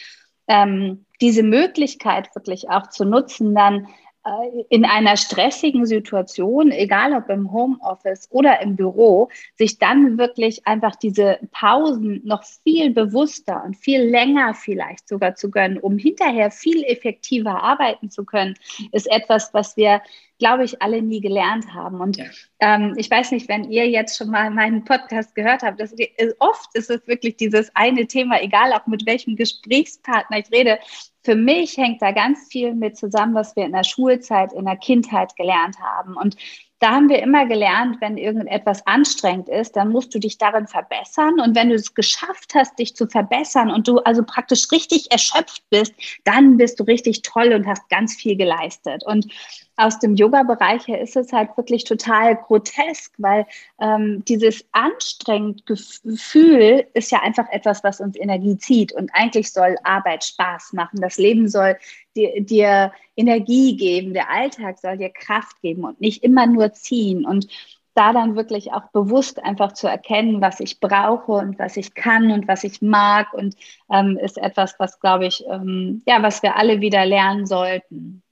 ähm, 0.47 1.05
diese 1.21 1.43
Möglichkeit 1.43 2.33
wirklich 2.35 2.69
auch 2.69 2.87
zu 2.87 3.05
nutzen, 3.05 3.53
dann 3.53 3.87
äh, 4.25 4.63
in 4.69 4.85
einer 4.85 5.17
stressigen 5.17 5.85
Situation, 5.85 6.71
egal 6.71 7.13
ob 7.13 7.29
im 7.29 7.51
Homeoffice 7.51 8.27
oder 8.31 8.61
im 8.61 8.75
Büro, 8.75 9.29
sich 9.55 9.77
dann 9.77 10.17
wirklich 10.17 10.65
einfach 10.65 10.95
diese 10.95 11.39
Pausen 11.51 12.21
noch 12.23 12.43
viel 12.63 12.91
bewusster 12.91 13.63
und 13.65 13.75
viel 13.75 14.01
länger 14.01 14.53
vielleicht 14.53 15.07
sogar 15.07 15.35
zu 15.35 15.51
gönnen, 15.51 15.77
um 15.77 15.97
hinterher 15.97 16.51
viel 16.51 16.83
effektiver 16.83 17.63
arbeiten 17.63 18.09
zu 18.09 18.25
können, 18.25 18.55
ist 18.91 19.09
etwas, 19.11 19.53
was 19.53 19.77
wir 19.77 20.01
glaube 20.39 20.63
ich, 20.63 20.81
alle 20.81 21.01
nie 21.01 21.21
gelernt 21.21 21.73
haben. 21.73 21.99
Und 21.99 22.17
ja. 22.17 22.25
ähm, 22.59 22.95
ich 22.97 23.11
weiß 23.11 23.31
nicht, 23.31 23.47
wenn 23.49 23.69
ihr 23.69 23.87
jetzt 23.87 24.17
schon 24.17 24.31
mal 24.31 24.49
meinen 24.49 24.85
Podcast 24.85 25.35
gehört 25.35 25.61
habt, 25.61 25.79
das, 25.79 25.93
oft 26.39 26.69
ist 26.73 26.89
es 26.89 27.05
wirklich 27.07 27.37
dieses 27.37 27.69
eine 27.75 28.07
Thema, 28.07 28.41
egal 28.41 28.73
auch 28.73 28.87
mit 28.87 29.05
welchem 29.05 29.35
Gesprächspartner 29.35 30.39
ich 30.39 30.51
rede, 30.51 30.79
für 31.23 31.35
mich 31.35 31.77
hängt 31.77 32.01
da 32.01 32.11
ganz 32.11 32.47
viel 32.49 32.73
mit 32.73 32.97
zusammen, 32.97 33.35
was 33.35 33.55
wir 33.55 33.65
in 33.65 33.73
der 33.73 33.83
Schulzeit, 33.83 34.53
in 34.53 34.65
der 34.65 34.77
Kindheit 34.77 35.35
gelernt 35.35 35.77
haben. 35.79 36.15
Und 36.15 36.37
da 36.79 36.91
haben 36.91 37.09
wir 37.09 37.21
immer 37.21 37.45
gelernt, 37.45 37.97
wenn 37.99 38.17
irgendetwas 38.17 38.87
anstrengend 38.87 39.49
ist, 39.49 39.75
dann 39.75 39.89
musst 39.89 40.15
du 40.15 40.19
dich 40.19 40.37
darin 40.37 40.65
verbessern. 40.65 41.41
Und 41.41 41.53
wenn 41.55 41.69
du 41.69 41.75
es 41.75 41.93
geschafft 41.93 42.55
hast, 42.55 42.79
dich 42.79 42.95
zu 42.95 43.07
verbessern 43.07 43.69
und 43.69 43.87
du 43.87 43.99
also 43.99 44.23
praktisch 44.23 44.71
richtig 44.71 45.11
erschöpft 45.11 45.63
bist, 45.69 45.93
dann 46.23 46.55
bist 46.55 46.79
du 46.79 46.85
richtig 46.85 47.21
toll 47.21 47.53
und 47.53 47.67
hast 47.67 47.89
ganz 47.89 48.15
viel 48.15 48.37
geleistet. 48.37 49.03
Und 49.05 49.27
aus 49.75 49.99
dem 49.99 50.15
Yoga-Bereich 50.15 50.87
her 50.87 51.01
ist 51.01 51.15
es 51.15 51.33
halt 51.33 51.55
wirklich 51.57 51.83
total 51.83 52.35
grotesk, 52.35 53.13
weil 53.17 53.45
ähm, 53.81 54.23
dieses 54.25 54.65
anstrengend 54.71 55.65
Gefühl 55.65 56.85
ist 56.93 57.11
ja 57.11 57.21
einfach 57.21 57.49
etwas, 57.49 57.83
was 57.83 57.99
uns 57.99 58.17
Energie 58.17 58.57
zieht. 58.57 58.93
Und 58.93 59.09
eigentlich 59.13 59.51
soll 59.51 59.75
Arbeit 59.83 60.23
Spaß 60.23 60.73
machen. 60.73 60.99
Das 61.01 61.17
Leben 61.17 61.49
soll 61.49 61.77
dir, 62.19 62.41
dir 62.41 62.93
Energie 63.15 63.77
geben. 63.77 64.13
Der 64.13 64.29
Alltag 64.29 64.79
soll 64.79 64.97
dir 64.97 65.09
Kraft 65.09 65.61
geben 65.61 65.83
und 65.83 66.01
nicht 66.01 66.23
immer 66.23 66.47
nur 66.47 66.73
ziehen. 66.73 67.25
Und 67.25 67.47
da 67.95 68.13
dann 68.13 68.35
wirklich 68.35 68.71
auch 68.71 68.91
bewusst 68.91 69.43
einfach 69.43 69.73
zu 69.73 69.87
erkennen, 69.87 70.41
was 70.41 70.59
ich 70.59 70.79
brauche 70.79 71.33
und 71.33 71.59
was 71.59 71.75
ich 71.75 71.93
kann 71.93 72.31
und 72.31 72.47
was 72.47 72.63
ich 72.63 72.81
mag 72.81 73.33
und 73.33 73.55
ähm, 73.91 74.17
ist 74.17 74.37
etwas, 74.37 74.75
was 74.79 74.99
glaube 74.99 75.27
ich, 75.27 75.43
ähm, 75.49 76.01
ja, 76.05 76.23
was 76.23 76.41
wir 76.41 76.55
alle 76.55 76.79
wieder 76.81 77.05
lernen 77.05 77.45
sollten. 77.45 78.23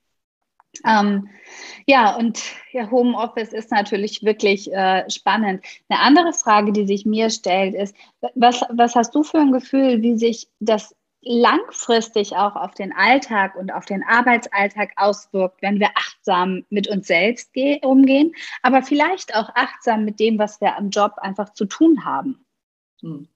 Ähm, 0.86 1.30
ja, 1.88 2.16
und 2.16 2.42
ja, 2.72 2.90
Homeoffice 2.92 3.52
ist 3.52 3.72
natürlich 3.72 4.24
wirklich 4.24 4.72
äh, 4.72 5.10
spannend. 5.10 5.66
Eine 5.90 6.00
andere 6.02 6.34
Frage, 6.34 6.72
die 6.72 6.86
sich 6.86 7.06
mir 7.06 7.30
stellt, 7.30 7.76
ist, 7.76 7.96
was, 8.36 8.62
was 8.70 8.96
hast 8.96 9.16
du 9.16 9.24
für 9.24 9.40
ein 9.40 9.52
Gefühl, 9.52 10.02
wie 10.02 10.18
sich 10.18 10.48
das 10.60 10.96
langfristig 11.22 12.36
auch 12.36 12.56
auf 12.56 12.74
den 12.74 12.94
Alltag 12.94 13.56
und 13.56 13.72
auf 13.72 13.86
den 13.86 14.04
Arbeitsalltag 14.04 14.92
auswirkt, 14.96 15.62
wenn 15.62 15.80
wir 15.80 15.90
achtsam 15.96 16.66
mit 16.70 16.88
uns 16.88 17.08
selbst 17.08 17.52
umgehen, 17.82 18.34
aber 18.62 18.84
vielleicht 18.84 19.36
auch 19.36 19.50
achtsam 19.56 20.06
mit 20.06 20.20
dem, 20.20 20.38
was 20.40 20.62
wir 20.62 20.78
am 20.78 20.90
Job 20.90 21.14
einfach 21.18 21.54
zu 21.54 21.66
tun 21.66 22.06
haben? 22.06 22.46
Hm. 23.02 23.28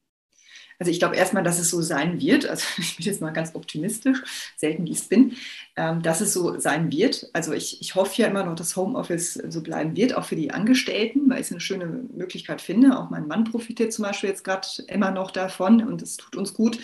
Also 0.81 0.89
ich 0.89 0.97
glaube 0.97 1.15
erstmal, 1.15 1.43
dass 1.43 1.59
es 1.59 1.69
so 1.69 1.83
sein 1.83 2.19
wird. 2.19 2.47
Also 2.47 2.65
ich 2.79 2.97
bin 2.97 3.05
jetzt 3.05 3.21
mal 3.21 3.29
ganz 3.29 3.53
optimistisch, 3.53 4.23
selten 4.57 4.87
wie 4.87 4.91
ich 4.91 4.97
es 4.97 5.07
bin, 5.07 5.33
ähm, 5.75 6.01
dass 6.01 6.21
es 6.21 6.33
so 6.33 6.59
sein 6.59 6.91
wird. 6.91 7.29
Also 7.33 7.53
ich, 7.53 7.81
ich 7.81 7.93
hoffe 7.93 8.19
ja 8.19 8.27
immer 8.27 8.43
noch, 8.43 8.55
dass 8.55 8.75
Homeoffice 8.75 9.35
so 9.35 9.61
bleiben 9.61 9.95
wird, 9.95 10.17
auch 10.17 10.25
für 10.25 10.35
die 10.35 10.49
Angestellten, 10.49 11.29
weil 11.29 11.39
ich 11.39 11.45
es 11.45 11.51
eine 11.51 11.61
schöne 11.61 11.85
Möglichkeit 11.85 12.61
finde. 12.61 12.97
Auch 12.97 13.11
mein 13.11 13.27
Mann 13.27 13.43
profitiert 13.43 13.93
zum 13.93 14.05
Beispiel 14.05 14.31
jetzt 14.31 14.43
gerade 14.43 14.67
immer 14.87 15.11
noch 15.11 15.29
davon 15.29 15.83
und 15.87 16.01
es 16.01 16.17
tut 16.17 16.35
uns 16.35 16.55
gut. 16.55 16.79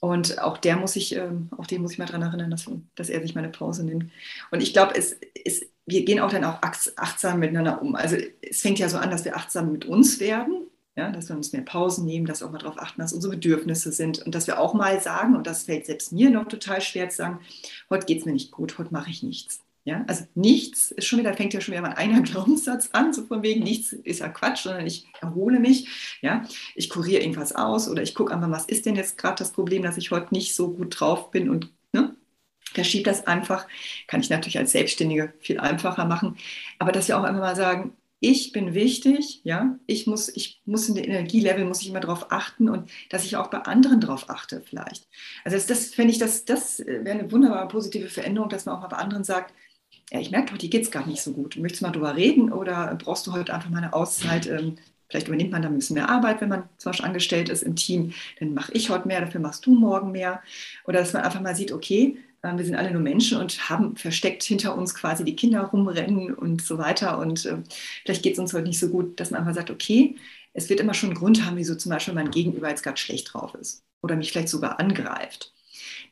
Und 0.00 0.38
auch 0.38 0.58
der 0.58 0.76
muss 0.76 0.96
ich, 0.96 1.14
ähm, 1.16 1.48
auch 1.56 1.66
den 1.66 1.82
muss 1.82 1.92
ich 1.92 1.98
mal 1.98 2.06
daran 2.06 2.22
erinnern, 2.22 2.50
dass, 2.50 2.66
dass 2.94 3.08
er 3.08 3.20
sich 3.20 3.34
mal 3.34 3.42
eine 3.42 3.52
Pause 3.52 3.84
nimmt. 3.84 4.10
Und 4.50 4.62
ich 4.62 4.72
glaube, 4.72 4.94
es, 4.94 5.16
es, 5.44 5.66
wir 5.86 6.04
gehen 6.04 6.20
auch 6.20 6.30
dann 6.30 6.44
auch 6.44 6.62
achtsam 6.62 7.40
miteinander 7.40 7.82
um. 7.82 7.94
Also 7.96 8.16
es 8.40 8.60
fängt 8.60 8.78
ja 8.78 8.88
so 8.88 8.98
an, 8.98 9.10
dass 9.10 9.24
wir 9.24 9.36
achtsam 9.36 9.72
mit 9.72 9.86
uns 9.86 10.20
werden, 10.20 10.68
ja, 10.96 11.10
dass 11.10 11.28
wir 11.28 11.36
uns 11.36 11.52
mehr 11.52 11.62
Pausen 11.62 12.04
nehmen, 12.04 12.26
dass 12.26 12.40
wir 12.40 12.46
auch 12.46 12.52
mal 12.52 12.58
darauf 12.58 12.78
achten, 12.78 13.02
was 13.02 13.12
unsere 13.12 13.34
Bedürfnisse 13.34 13.90
sind 13.92 14.20
und 14.20 14.34
dass 14.34 14.46
wir 14.46 14.60
auch 14.60 14.74
mal 14.74 15.00
sagen, 15.00 15.36
und 15.36 15.46
das 15.46 15.64
fällt 15.64 15.86
selbst 15.86 16.12
mir 16.12 16.30
noch 16.30 16.46
total 16.46 16.80
schwer 16.80 17.08
zu 17.08 17.16
sagen, 17.16 17.40
heute 17.90 18.06
geht 18.06 18.20
es 18.20 18.24
mir 18.24 18.32
nicht 18.32 18.52
gut, 18.52 18.78
heute 18.78 18.92
mache 18.92 19.10
ich 19.10 19.22
nichts. 19.22 19.60
Ja, 19.88 20.04
also 20.06 20.26
nichts 20.34 20.90
ist 20.90 21.06
schon 21.06 21.18
wieder, 21.18 21.32
fängt 21.32 21.54
ja 21.54 21.62
schon 21.62 21.72
wieder 21.72 21.80
mein 21.80 21.94
einer 21.94 22.20
Glaubenssatz 22.22 22.90
an, 22.92 23.14
so 23.14 23.24
von 23.24 23.42
wegen, 23.42 23.64
nichts 23.64 23.94
ist 23.94 24.20
ja 24.20 24.28
Quatsch, 24.28 24.64
sondern 24.64 24.86
ich 24.86 25.06
erhole 25.22 25.60
mich, 25.60 26.18
ja, 26.20 26.44
ich 26.74 26.90
kuriere 26.90 27.22
irgendwas 27.22 27.54
aus 27.54 27.88
oder 27.88 28.02
ich 28.02 28.14
gucke 28.14 28.34
einfach, 28.34 28.50
was 28.50 28.66
ist 28.66 28.84
denn 28.84 28.96
jetzt 28.96 29.16
gerade 29.16 29.36
das 29.36 29.50
Problem, 29.50 29.82
dass 29.82 29.96
ich 29.96 30.10
heute 30.10 30.34
nicht 30.34 30.54
so 30.54 30.74
gut 30.74 31.00
drauf 31.00 31.30
bin 31.30 31.48
und 31.48 31.72
ne, 31.94 32.14
verschiebt 32.74 33.06
das 33.06 33.26
einfach, 33.26 33.66
kann 34.08 34.20
ich 34.20 34.28
natürlich 34.28 34.58
als 34.58 34.72
Selbstständige 34.72 35.32
viel 35.40 35.58
einfacher 35.58 36.04
machen, 36.04 36.36
aber 36.78 36.92
dass 36.92 37.08
wir 37.08 37.18
auch 37.18 37.24
einfach 37.24 37.40
mal 37.40 37.56
sagen, 37.56 37.96
ich 38.20 38.52
bin 38.52 38.74
wichtig, 38.74 39.40
ja, 39.44 39.78
ich 39.86 40.06
muss, 40.06 40.28
ich 40.28 40.60
muss 40.66 40.88
in 40.88 40.96
der 40.96 41.06
Energielevel, 41.08 41.64
muss 41.64 41.80
ich 41.80 41.88
immer 41.88 42.00
darauf 42.00 42.30
achten 42.30 42.68
und 42.68 42.90
dass 43.08 43.24
ich 43.24 43.36
auch 43.36 43.46
bei 43.46 43.58
anderen 43.60 44.00
darauf 44.00 44.28
achte 44.28 44.60
vielleicht. 44.60 45.08
Also 45.44 45.56
das, 45.56 45.66
das 45.66 45.94
fände 45.94 46.12
ich, 46.12 46.18
das, 46.18 46.44
das 46.44 46.80
wäre 46.80 47.10
eine 47.10 47.30
wunderbare 47.32 47.68
positive 47.68 48.08
Veränderung, 48.08 48.48
dass 48.50 48.66
man 48.66 48.74
auch 48.74 48.80
mal 48.80 48.88
bei 48.88 48.96
anderen 48.96 49.24
sagt, 49.24 49.54
ja, 50.10 50.20
ich 50.20 50.30
merke 50.30 50.52
doch, 50.52 50.58
dir 50.58 50.70
geht 50.70 50.82
es 50.84 50.90
gar 50.90 51.06
nicht 51.06 51.22
so 51.22 51.32
gut. 51.32 51.56
Möchtest 51.56 51.82
du 51.82 51.86
mal 51.86 51.92
drüber 51.92 52.16
reden 52.16 52.50
oder 52.52 52.94
brauchst 52.96 53.26
du 53.26 53.32
heute 53.32 53.52
einfach 53.54 53.68
mal 53.70 53.78
eine 53.78 53.92
Auszeit? 53.92 54.46
Ähm, 54.46 54.76
vielleicht 55.08 55.28
übernimmt 55.28 55.50
man 55.52 55.62
da 55.62 55.68
ein 55.68 55.74
bisschen 55.74 55.94
mehr 55.94 56.08
Arbeit, 56.08 56.40
wenn 56.40 56.48
man 56.48 56.68
zum 56.78 56.90
Beispiel 56.90 57.06
angestellt 57.06 57.48
ist 57.50 57.62
im 57.62 57.76
Team. 57.76 58.12
Dann 58.40 58.54
mache 58.54 58.72
ich 58.72 58.90
heute 58.90 59.06
mehr, 59.08 59.20
dafür 59.20 59.40
machst 59.40 59.66
du 59.66 59.74
morgen 59.74 60.12
mehr. 60.12 60.42
Oder 60.86 61.00
dass 61.00 61.12
man 61.12 61.22
einfach 61.22 61.40
mal 61.40 61.54
sieht, 61.54 61.72
okay, 61.72 62.16
äh, 62.42 62.56
wir 62.56 62.64
sind 62.64 62.76
alle 62.76 62.90
nur 62.90 63.02
Menschen 63.02 63.38
und 63.38 63.68
haben 63.68 63.96
versteckt 63.96 64.42
hinter 64.44 64.76
uns 64.78 64.94
quasi 64.94 65.24
die 65.24 65.36
Kinder 65.36 65.62
rumrennen 65.62 66.34
und 66.34 66.62
so 66.62 66.78
weiter. 66.78 67.18
Und 67.18 67.44
äh, 67.46 67.58
vielleicht 68.04 68.22
geht 68.22 68.34
es 68.34 68.38
uns 68.38 68.54
heute 68.54 68.68
nicht 68.68 68.78
so 68.80 68.88
gut, 68.88 69.20
dass 69.20 69.30
man 69.30 69.40
einfach 69.40 69.54
sagt, 69.54 69.70
okay, 69.70 70.16
es 70.54 70.68
wird 70.70 70.80
immer 70.80 70.94
schon 70.94 71.10
einen 71.10 71.18
Grund 71.18 71.44
haben, 71.44 71.56
wieso 71.56 71.74
zum 71.74 71.90
Beispiel 71.90 72.14
mein 72.14 72.30
Gegenüber 72.30 72.68
jetzt 72.70 72.82
gerade 72.82 72.96
schlecht 72.96 73.32
drauf 73.32 73.54
ist 73.54 73.84
oder 74.02 74.16
mich 74.16 74.32
vielleicht 74.32 74.48
sogar 74.48 74.80
angreift. 74.80 75.52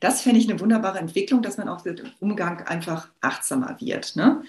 Das 0.01 0.23
fände 0.23 0.41
ich 0.41 0.49
eine 0.49 0.61
wunderbare 0.61 0.99
Entwicklung, 0.99 1.43
dass 1.43 1.59
man 1.59 1.69
auch 1.69 1.83
den 1.83 2.13
Umgang 2.21 2.63
einfach 2.67 3.09
achtsamer 3.21 3.77
wird. 3.81 4.17
Ne? 4.17 4.43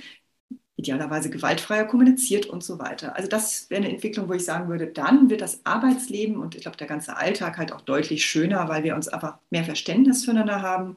Idealerweise 0.75 1.29
gewaltfreier 1.29 1.85
kommuniziert 1.85 2.45
und 2.45 2.63
so 2.63 2.77
weiter. 2.79 3.15
Also 3.15 3.27
das 3.27 3.69
wäre 3.69 3.81
eine 3.81 3.91
Entwicklung, 3.91 4.29
wo 4.29 4.33
ich 4.33 4.45
sagen 4.45 4.69
würde, 4.69 4.87
dann 4.87 5.29
wird 5.29 5.41
das 5.41 5.65
Arbeitsleben 5.65 6.37
und 6.37 6.55
ich 6.55 6.61
glaube 6.61 6.77
der 6.77 6.87
ganze 6.87 7.17
Alltag 7.17 7.57
halt 7.57 7.71
auch 7.71 7.81
deutlich 7.81 8.25
schöner, 8.25 8.69
weil 8.69 8.83
wir 8.83 8.95
uns 8.95 9.07
einfach 9.07 9.39
mehr 9.49 9.63
Verständnis 9.63 10.25
füreinander 10.25 10.61
haben 10.61 10.95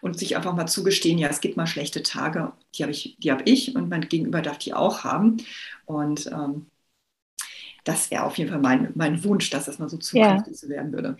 und 0.00 0.18
sich 0.18 0.36
einfach 0.36 0.54
mal 0.54 0.66
zugestehen, 0.66 1.18
ja, 1.18 1.28
es 1.28 1.40
gibt 1.40 1.56
mal 1.56 1.66
schlechte 1.66 2.02
Tage, 2.02 2.52
die 2.74 2.82
habe 2.82 2.92
ich, 2.92 3.16
die 3.18 3.32
ich 3.44 3.74
und 3.76 3.90
mein 3.90 4.08
Gegenüber 4.08 4.40
darf 4.40 4.58
die 4.58 4.72
auch 4.74 5.04
haben. 5.04 5.38
Und 5.84 6.26
ähm, 6.28 6.66
das 7.88 8.10
wäre 8.10 8.24
auf 8.24 8.36
jeden 8.36 8.50
Fall 8.50 8.60
mein, 8.60 8.90
mein 8.94 9.24
Wunsch, 9.24 9.48
dass 9.48 9.64
das 9.64 9.78
mal 9.78 9.88
so 9.88 9.96
zukünftig 9.96 10.62
ja. 10.62 10.68
werden 10.68 10.92
würde. 10.92 11.16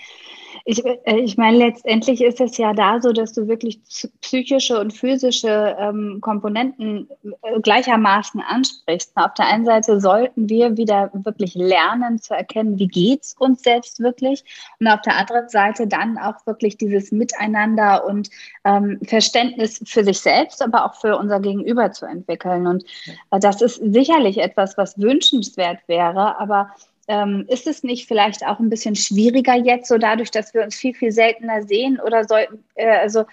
Ich, 0.64 0.84
äh, 0.84 1.20
ich 1.20 1.38
meine, 1.38 1.56
letztendlich 1.56 2.20
ist 2.20 2.40
es 2.40 2.58
ja 2.58 2.74
da 2.74 3.00
so, 3.00 3.12
dass 3.12 3.32
du 3.32 3.48
wirklich 3.48 3.80
psychische 4.20 4.78
und 4.78 4.92
physische 4.92 5.76
ähm, 5.78 6.18
Komponenten 6.20 7.08
äh, 7.42 7.60
gleichermaßen 7.60 8.42
ansprichst. 8.42 9.12
Auf 9.14 9.32
der 9.34 9.46
einen 9.46 9.64
Seite 9.64 9.98
sollten 10.00 10.48
wir 10.48 10.76
wieder 10.76 11.10
wirklich 11.14 11.54
lernen 11.54 12.18
zu 12.18 12.34
erkennen, 12.34 12.78
wie 12.78 12.88
geht 12.88 13.22
es 13.22 13.34
uns 13.38 13.62
selbst 13.62 14.00
wirklich. 14.00 14.44
Und 14.78 14.88
auf 14.88 15.00
der 15.02 15.16
anderen 15.16 15.48
Seite 15.48 15.86
dann 15.86 16.18
auch 16.18 16.46
wirklich 16.46 16.76
dieses 16.76 17.12
Miteinander 17.12 18.04
und 18.04 18.28
ähm, 18.64 18.98
Verständnis 19.06 19.80
für 19.86 20.04
sich 20.04 20.20
selbst, 20.20 20.60
aber 20.62 20.84
auch 20.84 20.94
für 20.96 21.16
unser 21.16 21.40
Gegenüber 21.40 21.92
zu 21.92 22.04
entwickeln. 22.04 22.66
Und 22.66 22.84
äh, 23.30 23.40
das 23.40 23.62
ist 23.62 23.76
sicherlich 23.76 24.38
etwas, 24.38 24.76
was 24.76 24.98
wünschenswert 24.98 25.78
wäre, 25.86 26.38
aber 26.38 26.57
aber 26.58 26.74
ähm, 27.10 27.46
ist 27.48 27.66
es 27.66 27.82
nicht 27.82 28.06
vielleicht 28.06 28.44
auch 28.46 28.58
ein 28.58 28.68
bisschen 28.68 28.94
schwieriger 28.94 29.54
jetzt, 29.54 29.88
so 29.88 29.96
dadurch, 29.96 30.30
dass 30.30 30.52
wir 30.52 30.62
uns 30.62 30.74
viel, 30.76 30.94
viel 30.94 31.10
seltener 31.10 31.62
sehen? 31.62 31.98
Oder 32.04 32.24
sollten, 32.24 32.62
äh, 32.74 32.98
also 32.98 33.24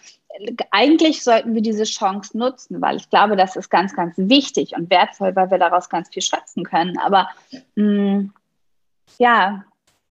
eigentlich 0.72 1.24
sollten 1.24 1.53
wir 1.53 1.62
diese 1.62 1.84
Chance 1.84 2.38
nutzen, 2.38 2.82
weil 2.82 2.98
ich 2.98 3.10
glaube, 3.10 3.36
das 3.36 3.55
ist 3.55 3.70
ganz, 3.70 3.94
ganz 3.94 4.13
wichtig 4.17 4.74
und 4.77 4.89
wertvoll, 4.89 5.36
weil 5.36 5.51
wir 5.51 5.58
daraus 5.58 5.89
ganz 5.89 6.10
viel 6.10 6.22
schöpfen 6.22 6.63
können. 6.63 6.98
Aber 7.00 7.29
mh, 7.75 7.84
mm, 7.84 8.34
ja, 9.17 9.65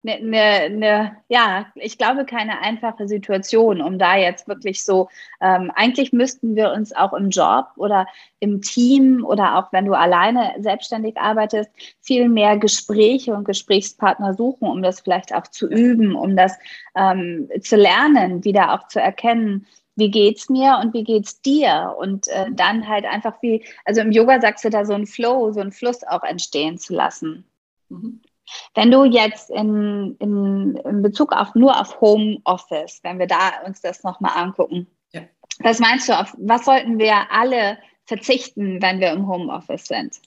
eine, 0.03 0.15
eine, 0.15 0.69
ne, 0.75 1.17
ja, 1.29 1.67
ich 1.75 1.97
glaube, 1.97 2.25
keine 2.25 2.61
einfache 2.61 3.07
Situation, 3.07 3.81
um 3.81 3.99
da 3.99 4.17
jetzt 4.17 4.47
wirklich 4.47 4.83
so, 4.83 5.09
ähm, 5.41 5.71
eigentlich 5.75 6.11
müssten 6.11 6.55
wir 6.55 6.71
uns 6.71 6.93
auch 6.93 7.13
im 7.13 7.29
Job 7.29 7.67
oder 7.77 8.07
im 8.39 8.61
Team 8.61 9.23
oder 9.23 9.57
auch 9.57 9.71
wenn 9.71 9.85
du 9.85 9.93
alleine 9.93 10.55
selbstständig 10.59 11.17
arbeitest, 11.17 11.69
viel 12.01 12.29
mehr 12.29 12.57
Gespräche 12.57 13.35
und 13.35 13.45
Gesprächspartner 13.45 14.33
suchen, 14.33 14.67
um 14.67 14.81
das 14.81 15.01
vielleicht 15.01 15.35
auch 15.35 15.47
zu 15.47 15.67
üben, 15.69 16.15
um 16.15 16.35
das 16.35 16.57
ähm, 16.95 17.49
zu 17.61 17.75
lernen, 17.75 18.43
wieder 18.43 18.73
auch 18.73 18.87
zu 18.87 18.99
erkennen, 18.99 19.67
wie 19.95 20.09
geht's 20.09 20.49
mir 20.49 20.79
und 20.81 20.93
wie 20.93 21.03
geht's 21.03 21.41
dir? 21.41 21.95
Und 21.99 22.27
äh, 22.29 22.47
dann 22.51 22.87
halt 22.87 23.05
einfach 23.05 23.35
wie, 23.41 23.63
also 23.85 24.01
im 24.01 24.11
Yoga 24.11 24.41
sagst 24.41 24.65
du 24.65 24.69
da 24.69 24.85
so 24.85 24.93
ein 24.93 25.05
Flow, 25.05 25.51
so 25.51 25.59
ein 25.59 25.71
Fluss 25.71 26.03
auch 26.03 26.23
entstehen 26.23 26.77
zu 26.79 26.93
lassen. 26.95 27.45
Mhm. 27.89 28.21
Wenn 28.73 28.91
du 28.91 29.05
jetzt 29.05 29.49
in, 29.49 30.15
in, 30.19 30.75
in 30.77 31.01
Bezug 31.01 31.33
auf 31.33 31.55
nur 31.55 31.79
auf 31.79 31.99
Homeoffice, 32.01 32.99
wenn 33.03 33.19
wir 33.19 33.27
da 33.27 33.61
uns 33.65 33.81
das 33.81 34.03
nochmal 34.03 34.33
angucken, 34.35 34.87
ja. 35.11 35.21
was 35.59 35.79
meinst 35.79 36.09
du, 36.09 36.19
auf 36.19 36.35
was 36.37 36.65
sollten 36.65 36.99
wir 36.99 37.31
alle 37.31 37.77
verzichten, 38.05 38.81
wenn 38.81 38.99
wir 38.99 39.11
im 39.11 39.27
Homeoffice 39.27 39.85
sind? 39.85 40.21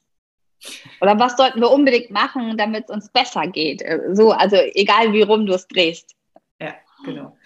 Oder 1.00 1.18
was 1.18 1.36
sollten 1.36 1.60
wir 1.60 1.70
unbedingt 1.70 2.10
machen, 2.10 2.56
damit 2.56 2.84
es 2.84 2.94
uns 2.94 3.08
besser 3.10 3.46
geht? 3.46 3.84
So, 4.12 4.32
also 4.32 4.56
egal 4.56 5.12
wie 5.12 5.22
rum 5.22 5.46
du 5.46 5.54
es 5.54 5.68
drehst. 5.68 6.14
Ja, 6.60 6.74
genau. 7.04 7.36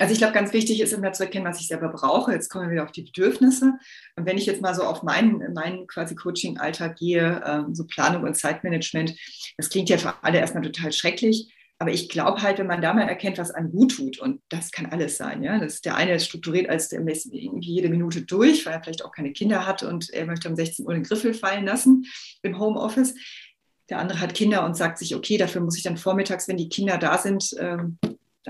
Also 0.00 0.14
ich 0.14 0.18
glaube, 0.18 0.32
ganz 0.32 0.54
wichtig 0.54 0.80
ist 0.80 0.94
immer 0.94 1.12
zu 1.12 1.24
erkennen, 1.24 1.44
was 1.44 1.60
ich 1.60 1.68
selber 1.68 1.90
brauche. 1.90 2.32
Jetzt 2.32 2.48
kommen 2.48 2.64
wir 2.64 2.72
wieder 2.72 2.84
auf 2.84 2.92
die 2.92 3.02
Bedürfnisse. 3.02 3.74
Und 4.16 4.24
wenn 4.24 4.38
ich 4.38 4.46
jetzt 4.46 4.62
mal 4.62 4.74
so 4.74 4.82
auf 4.82 5.02
meinen, 5.02 5.52
meinen 5.52 5.86
quasi 5.86 6.14
Coaching-Alltag 6.14 6.96
gehe, 6.96 7.42
ähm, 7.44 7.74
so 7.74 7.84
Planung 7.86 8.22
und 8.22 8.34
Zeitmanagement, 8.34 9.14
das 9.58 9.68
klingt 9.68 9.90
ja 9.90 9.98
für 9.98 10.14
alle 10.24 10.38
erstmal 10.38 10.62
total 10.62 10.90
schrecklich. 10.92 11.52
Aber 11.78 11.90
ich 11.90 12.08
glaube 12.08 12.40
halt, 12.40 12.58
wenn 12.58 12.66
man 12.66 12.80
da 12.80 12.94
mal 12.94 13.08
erkennt, 13.08 13.36
was 13.36 13.50
einem 13.50 13.70
gut 13.72 13.96
tut, 13.96 14.18
und 14.18 14.40
das 14.48 14.70
kann 14.70 14.86
alles 14.86 15.18
sein, 15.18 15.42
ja, 15.42 15.58
das 15.58 15.74
ist 15.74 15.84
der 15.84 15.96
eine 15.96 16.18
strukturiert 16.18 16.70
als 16.70 16.88
der 16.88 17.00
irgendwie 17.00 17.74
jede 17.74 17.90
Minute 17.90 18.22
durch, 18.22 18.64
weil 18.64 18.72
er 18.72 18.82
vielleicht 18.82 19.04
auch 19.04 19.12
keine 19.12 19.32
Kinder 19.32 19.66
hat 19.66 19.82
und 19.82 20.08
er 20.10 20.24
möchte 20.24 20.48
um 20.48 20.56
16 20.56 20.86
Uhr 20.86 20.94
den 20.94 21.02
Griffel 21.02 21.34
fallen 21.34 21.66
lassen 21.66 22.06
im 22.42 22.58
Homeoffice. 22.58 23.14
Der 23.90 23.98
andere 23.98 24.20
hat 24.20 24.34
Kinder 24.34 24.64
und 24.64 24.78
sagt 24.78 24.96
sich, 24.96 25.14
okay, 25.14 25.36
dafür 25.36 25.60
muss 25.60 25.76
ich 25.76 25.82
dann 25.82 25.98
vormittags, 25.98 26.48
wenn 26.48 26.56
die 26.56 26.70
Kinder 26.70 26.96
da 26.96 27.18
sind, 27.18 27.54
ähm, 27.58 27.98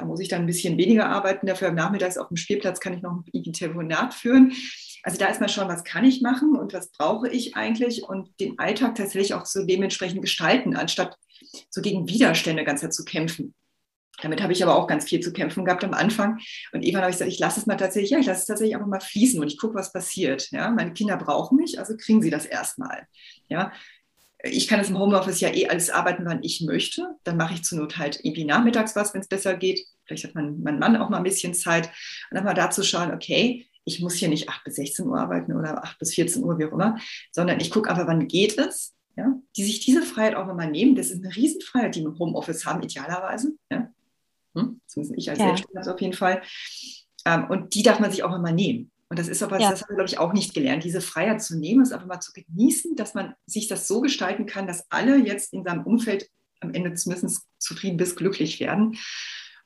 da 0.00 0.07
muss 0.07 0.21
ich 0.21 0.28
dann 0.28 0.42
ein 0.42 0.47
bisschen 0.47 0.78
weniger 0.78 1.07
arbeiten. 1.07 1.47
Dafür 1.47 1.69
am 1.69 1.75
Nachmittag 1.75 2.16
auf 2.16 2.28
dem 2.28 2.37
Spielplatz 2.37 2.80
kann 2.80 2.95
ich 2.95 3.02
noch 3.02 3.12
ein 3.12 3.52
Telefonat 3.52 4.14
führen. 4.14 4.52
Also 5.02 5.19
da 5.19 5.26
ist 5.26 5.40
mal 5.40 5.49
schon, 5.49 5.69
was 5.69 5.85
kann 5.85 6.04
ich 6.04 6.23
machen 6.23 6.57
und 6.57 6.73
was 6.73 6.90
brauche 6.90 7.28
ich 7.28 7.57
eigentlich 7.57 8.02
und 8.02 8.28
den 8.40 8.59
Alltag 8.59 8.95
tatsächlich 8.95 9.35
auch 9.35 9.45
so 9.45 9.64
dementsprechend 9.64 10.23
gestalten, 10.23 10.75
anstatt 10.75 11.16
so 11.69 11.83
gegen 11.83 12.09
Widerstände 12.09 12.64
ganz 12.64 12.80
zu 12.80 13.04
kämpfen. 13.04 13.54
Damit 14.23 14.42
habe 14.42 14.52
ich 14.52 14.62
aber 14.62 14.76
auch 14.76 14.87
ganz 14.87 15.04
viel 15.04 15.21
zu 15.21 15.33
kämpfen 15.33 15.64
gehabt 15.64 15.85
am 15.85 15.95
Anfang. 15.95 16.38
Und 16.73 16.83
irgendwann 16.83 17.02
habe 17.02 17.11
ich 17.11 17.16
gesagt, 17.16 17.33
ich 17.33 17.38
lasse 17.38 17.61
es 17.61 17.66
mal 17.66 17.76
tatsächlich, 17.76 18.11
ja, 18.11 18.19
ich 18.19 18.26
lasse 18.26 18.40
es 18.40 18.47
tatsächlich 18.47 18.75
einfach 18.75 18.88
mal 18.88 19.00
fließen 19.00 19.40
und 19.40 19.49
ich 19.49 19.59
gucke, 19.59 19.75
was 19.75 19.92
passiert. 19.92 20.50
Ja, 20.50 20.71
meine 20.71 20.92
Kinder 20.92 21.16
brauchen 21.16 21.57
mich, 21.57 21.78
also 21.78 21.97
kriegen 21.97 22.23
sie 22.23 22.30
das 22.30 22.45
erstmal. 22.47 23.07
Ja, 23.49 23.73
ich 24.42 24.68
kann 24.68 24.80
es 24.80 24.88
im 24.88 24.99
Homeoffice 24.99 25.40
ja 25.40 25.52
eh 25.52 25.68
alles 25.68 25.90
arbeiten, 25.90 26.25
wann 26.25 26.42
ich 26.42 26.62
möchte. 26.62 27.16
Dann 27.25 27.37
mache 27.37 27.54
ich 27.54 27.62
zur 27.62 27.78
Not 27.78 27.99
halt 27.99 28.20
irgendwie 28.23 28.44
nachmittags 28.44 28.97
was, 28.97 29.12
wenn 29.12 29.20
es 29.20 29.28
besser 29.28 29.54
geht. 29.56 29.87
Vielleicht 30.04 30.25
hat 30.25 30.35
mein, 30.35 30.62
mein 30.62 30.78
Mann 30.78 30.97
auch 30.97 31.11
mal 31.11 31.18
ein 31.18 31.25
bisschen 31.25 31.54
Zeit. 31.54 31.87
Und 32.30 32.37
dann 32.37 32.44
mal 32.44 32.54
dazu 32.54 32.82
schauen, 32.82 33.12
okay, 33.12 33.66
ich 33.85 34.00
muss 34.00 34.14
hier 34.14 34.28
nicht 34.28 34.49
8 34.49 34.64
bis 34.64 34.76
16 34.76 35.06
Uhr 35.06 35.18
arbeiten 35.18 35.54
oder 35.54 35.85
8 35.85 35.99
bis 35.99 36.14
14 36.14 36.44
Uhr, 36.44 36.59
wie 36.59 36.66
auch 36.66 36.73
immer, 36.73 36.99
sondern 37.32 37.61
ich 37.61 37.70
gucke 37.70 37.90
aber, 37.90 38.06
wann 38.06 38.28
geht 38.28 38.59
es. 38.59 38.94
Ja? 39.16 39.35
Die 39.56 39.64
sich 39.64 39.80
diese 39.80 40.02
Freiheit 40.02 40.35
auch 40.35 40.47
mal 40.47 40.70
nehmen. 40.70 40.94
Das 40.94 41.11
ist 41.11 41.25
eine 41.25 41.35
Riesenfreiheit, 41.35 41.94
die 41.94 42.00
wir 42.00 42.09
im 42.09 42.18
Homeoffice 42.18 42.64
haben, 42.64 42.82
idealerweise. 42.82 43.52
Ja? 43.70 43.90
Hm? 44.54 44.80
Zumindest 44.87 45.18
ich 45.18 45.30
als 45.30 45.38
ja. 45.38 45.47
Selbstständiger 45.47 45.94
auf 45.94 46.00
jeden 46.00 46.14
Fall. 46.14 46.42
Ähm, 47.26 47.47
und 47.50 47.75
die 47.75 47.82
darf 47.82 48.00
man 48.00 48.11
sich 48.11 48.23
auch 48.23 48.35
immer 48.35 48.52
nehmen. 48.52 48.90
Und 49.11 49.19
das 49.19 49.26
ist 49.26 49.43
aber, 49.43 49.59
ja. 49.59 49.71
das 49.71 49.83
haben 49.83 49.90
wir, 49.90 49.97
glaube 49.97 50.09
ich, 50.09 50.19
auch 50.19 50.33
nicht 50.33 50.55
gelernt, 50.55 50.85
diese 50.85 51.00
Freiheit 51.00 51.43
zu 51.43 51.59
nehmen, 51.59 51.83
es 51.83 51.90
einfach 51.90 52.07
mal 52.07 52.21
zu 52.21 52.33
genießen, 52.33 52.95
dass 52.95 53.12
man 53.12 53.35
sich 53.45 53.67
das 53.67 53.88
so 53.88 54.00
gestalten 54.00 54.47
kann, 54.47 54.69
dass 54.69 54.90
alle 54.90 55.17
jetzt 55.17 55.52
in 55.52 55.64
seinem 55.64 55.85
Umfeld 55.85 56.31
am 56.61 56.73
Ende 56.73 56.95
zumindest 56.95 57.43
zufrieden 57.59 57.97
bist, 57.97 58.17
glücklich 58.17 58.61
werden. 58.61 58.97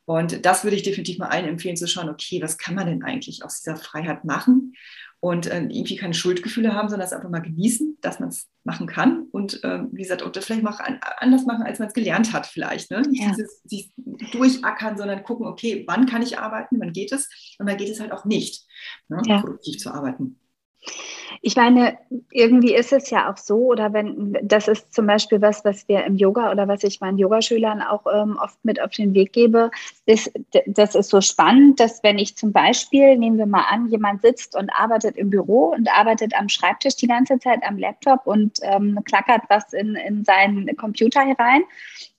Und 0.06 0.46
das 0.46 0.64
würde 0.64 0.76
ich 0.76 0.82
definitiv 0.82 1.18
mal 1.18 1.28
allen 1.28 1.46
empfehlen, 1.46 1.76
zu 1.76 1.86
schauen, 1.86 2.08
okay, 2.08 2.40
was 2.42 2.56
kann 2.56 2.74
man 2.74 2.86
denn 2.86 3.02
eigentlich 3.02 3.44
aus 3.44 3.60
dieser 3.60 3.76
Freiheit 3.76 4.24
machen? 4.24 4.74
Und 5.24 5.46
äh, 5.46 5.58
irgendwie 5.58 5.96
keine 5.96 6.12
Schuldgefühle 6.12 6.74
haben, 6.74 6.90
sondern 6.90 7.06
es 7.06 7.14
einfach 7.14 7.30
mal 7.30 7.40
genießen, 7.40 7.96
dass 8.02 8.20
man 8.20 8.28
es 8.28 8.46
machen 8.62 8.86
kann. 8.86 9.26
Und 9.32 9.64
äh, 9.64 9.80
wie 9.90 10.02
gesagt, 10.02 10.22
auch 10.22 10.30
das 10.30 10.44
vielleicht 10.44 10.62
mal 10.62 10.72
an, 10.72 11.00
anders 11.16 11.46
machen, 11.46 11.62
als 11.62 11.78
man 11.78 11.88
es 11.88 11.94
gelernt 11.94 12.34
hat, 12.34 12.46
vielleicht. 12.46 12.90
Ne? 12.90 13.00
Nicht 13.08 13.22
ja. 13.22 13.30
dieses, 13.30 13.62
dieses 13.62 13.90
durchackern, 14.32 14.98
sondern 14.98 15.22
gucken, 15.22 15.46
okay, 15.46 15.82
wann 15.86 16.04
kann 16.04 16.20
ich 16.20 16.38
arbeiten, 16.38 16.78
wann 16.78 16.92
geht 16.92 17.10
es? 17.10 17.56
Und 17.58 17.66
wann 17.66 17.78
geht 17.78 17.88
es 17.88 18.00
halt 18.00 18.12
auch 18.12 18.26
nicht, 18.26 18.66
ne? 19.08 19.22
ja. 19.24 19.40
produktiv 19.40 19.78
zu 19.78 19.94
arbeiten. 19.94 20.38
Ich 21.46 21.56
meine, 21.56 21.98
irgendwie 22.30 22.74
ist 22.74 22.90
es 22.90 23.10
ja 23.10 23.30
auch 23.30 23.36
so, 23.36 23.56
oder 23.66 23.92
wenn, 23.92 24.38
das 24.42 24.66
ist 24.66 24.94
zum 24.94 25.06
Beispiel 25.06 25.42
was, 25.42 25.62
was 25.62 25.86
wir 25.88 26.02
im 26.04 26.16
Yoga 26.16 26.50
oder 26.50 26.66
was 26.68 26.82
ich 26.84 27.02
meinen 27.02 27.18
Yogaschülern 27.18 27.82
auch 27.82 28.06
ähm, 28.10 28.38
oft 28.42 28.56
mit 28.64 28.80
auf 28.80 28.92
den 28.92 29.12
Weg 29.12 29.34
gebe, 29.34 29.70
ist, 30.06 30.32
das 30.64 30.94
ist 30.94 31.10
so 31.10 31.20
spannend, 31.20 31.80
dass 31.80 32.02
wenn 32.02 32.16
ich 32.16 32.34
zum 32.34 32.50
Beispiel, 32.50 33.18
nehmen 33.18 33.36
wir 33.36 33.44
mal 33.44 33.66
an, 33.68 33.88
jemand 33.88 34.22
sitzt 34.22 34.56
und 34.56 34.70
arbeitet 34.70 35.18
im 35.18 35.28
Büro 35.28 35.74
und 35.76 35.86
arbeitet 35.94 36.32
am 36.34 36.48
Schreibtisch 36.48 36.96
die 36.96 37.08
ganze 37.08 37.38
Zeit 37.38 37.60
am 37.62 37.76
Laptop 37.76 38.26
und 38.26 38.60
ähm, 38.62 38.98
klackert 39.04 39.42
was 39.50 39.74
in, 39.74 39.96
in 39.96 40.24
seinen 40.24 40.74
Computer 40.78 41.20
herein 41.20 41.64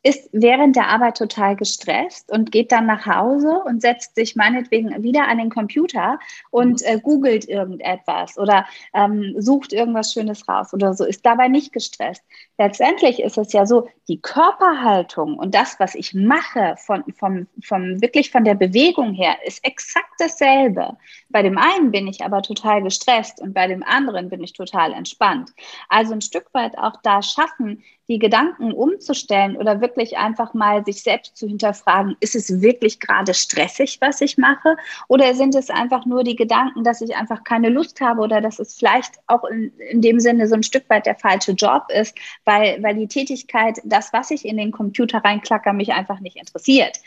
ist 0.06 0.30
während 0.32 0.76
der 0.76 0.90
Arbeit 0.90 1.18
total 1.18 1.56
gestresst 1.56 2.32
und 2.32 2.52
geht 2.52 2.72
dann 2.72 2.86
nach 2.86 3.08
Hause 3.08 3.64
und 3.66 3.82
setzt 3.82 4.14
sich 4.14 4.36
meinetwegen 4.36 5.02
wieder 5.02 5.28
an 5.28 5.40
den 5.40 5.50
Computer 5.50 6.20
und 6.52 6.84
äh, 6.84 7.00
googelt 7.00 7.50
irgendetwas 7.50 8.38
oder 8.38 8.68
ähm, 8.94 9.15
sucht 9.38 9.74
irgendwas 9.74 10.14
Schönes 10.14 10.48
raus 10.48 10.74
oder 10.74 10.94
so, 10.94 11.06
ist 11.06 11.26
dabei 11.26 11.48
nicht 11.48 11.74
gestresst. 11.74 12.24
Letztendlich 12.58 13.22
ist 13.22 13.38
es 13.38 13.54
ja 13.54 13.66
so, 13.66 13.88
die 14.08 14.22
Körperhaltung 14.22 15.38
und 15.38 15.56
das, 15.56 15.80
was 15.80 15.96
ich 15.96 16.14
mache, 16.14 16.76
von, 16.78 17.04
vom, 17.18 17.48
vom, 17.64 18.02
wirklich 18.02 18.32
von 18.32 18.44
der 18.44 18.56
Bewegung 18.56 19.14
her, 19.14 19.36
ist 19.46 19.66
exakt 19.66 20.14
dasselbe. 20.20 20.96
Bei 21.30 21.42
dem 21.42 21.58
einen 21.58 21.92
bin 21.92 22.08
ich 22.08 22.24
aber 22.24 22.42
total 22.42 22.84
gestresst 22.84 23.42
und 23.42 23.54
bei 23.54 23.68
dem 23.68 23.84
anderen 23.84 24.30
bin 24.30 24.44
ich 24.44 24.54
total 24.54 24.94
entspannt. 24.94 25.52
Also 25.90 26.14
ein 26.14 26.22
Stück 26.22 26.54
weit 26.54 26.78
auch 26.78 27.02
da 27.02 27.22
schaffen, 27.22 27.84
die 28.08 28.20
Gedanken 28.20 28.72
umzustellen 28.72 29.58
oder 29.58 29.82
wirklich 29.82 30.18
einfach 30.18 30.54
mal 30.54 30.86
sich 30.86 31.02
selbst 31.02 31.38
zu 31.38 31.48
hinterfragen, 31.48 32.16
ist 32.20 32.36
es 32.36 32.62
wirklich 32.62 33.00
gerade 33.00 33.34
stressig, 33.34 33.98
was 34.02 34.22
ich 34.22 34.38
mache? 34.38 34.78
Oder 35.08 35.34
sind 35.34 35.56
es 35.56 35.70
einfach 35.70 36.06
nur 36.06 36.24
die 36.24 36.36
Gedanken, 36.36 36.84
dass 36.84 37.02
ich 37.02 37.16
einfach 37.16 37.44
keine 37.44 37.70
Lust 37.70 38.02
habe 38.02 38.22
oder 38.22 38.42
dass 38.42 38.60
es 38.60 38.76
vielleicht 38.76 39.16
auch 39.28 39.44
in, 39.46 39.72
in 39.90 40.02
dem 40.02 40.20
Sinne 40.20 40.48
so 40.48 40.56
ein 40.56 40.64
Stück 40.64 40.88
weit 40.90 41.06
der 41.06 41.16
falsche 41.16 41.54
Job 41.54 41.86
ist, 41.90 42.16
weil, 42.46 42.82
weil 42.84 42.96
die 42.96 43.08
Tätigkeit, 43.08 43.80
das, 43.96 44.12
was 44.12 44.32
ich 44.32 44.46
in 44.46 44.58
den 44.58 44.72
Computer 44.72 45.20
reinklacker, 45.20 45.72
mich 45.72 45.94
einfach 45.94 46.20
nicht 46.20 46.36
interessiert. 46.36 47.00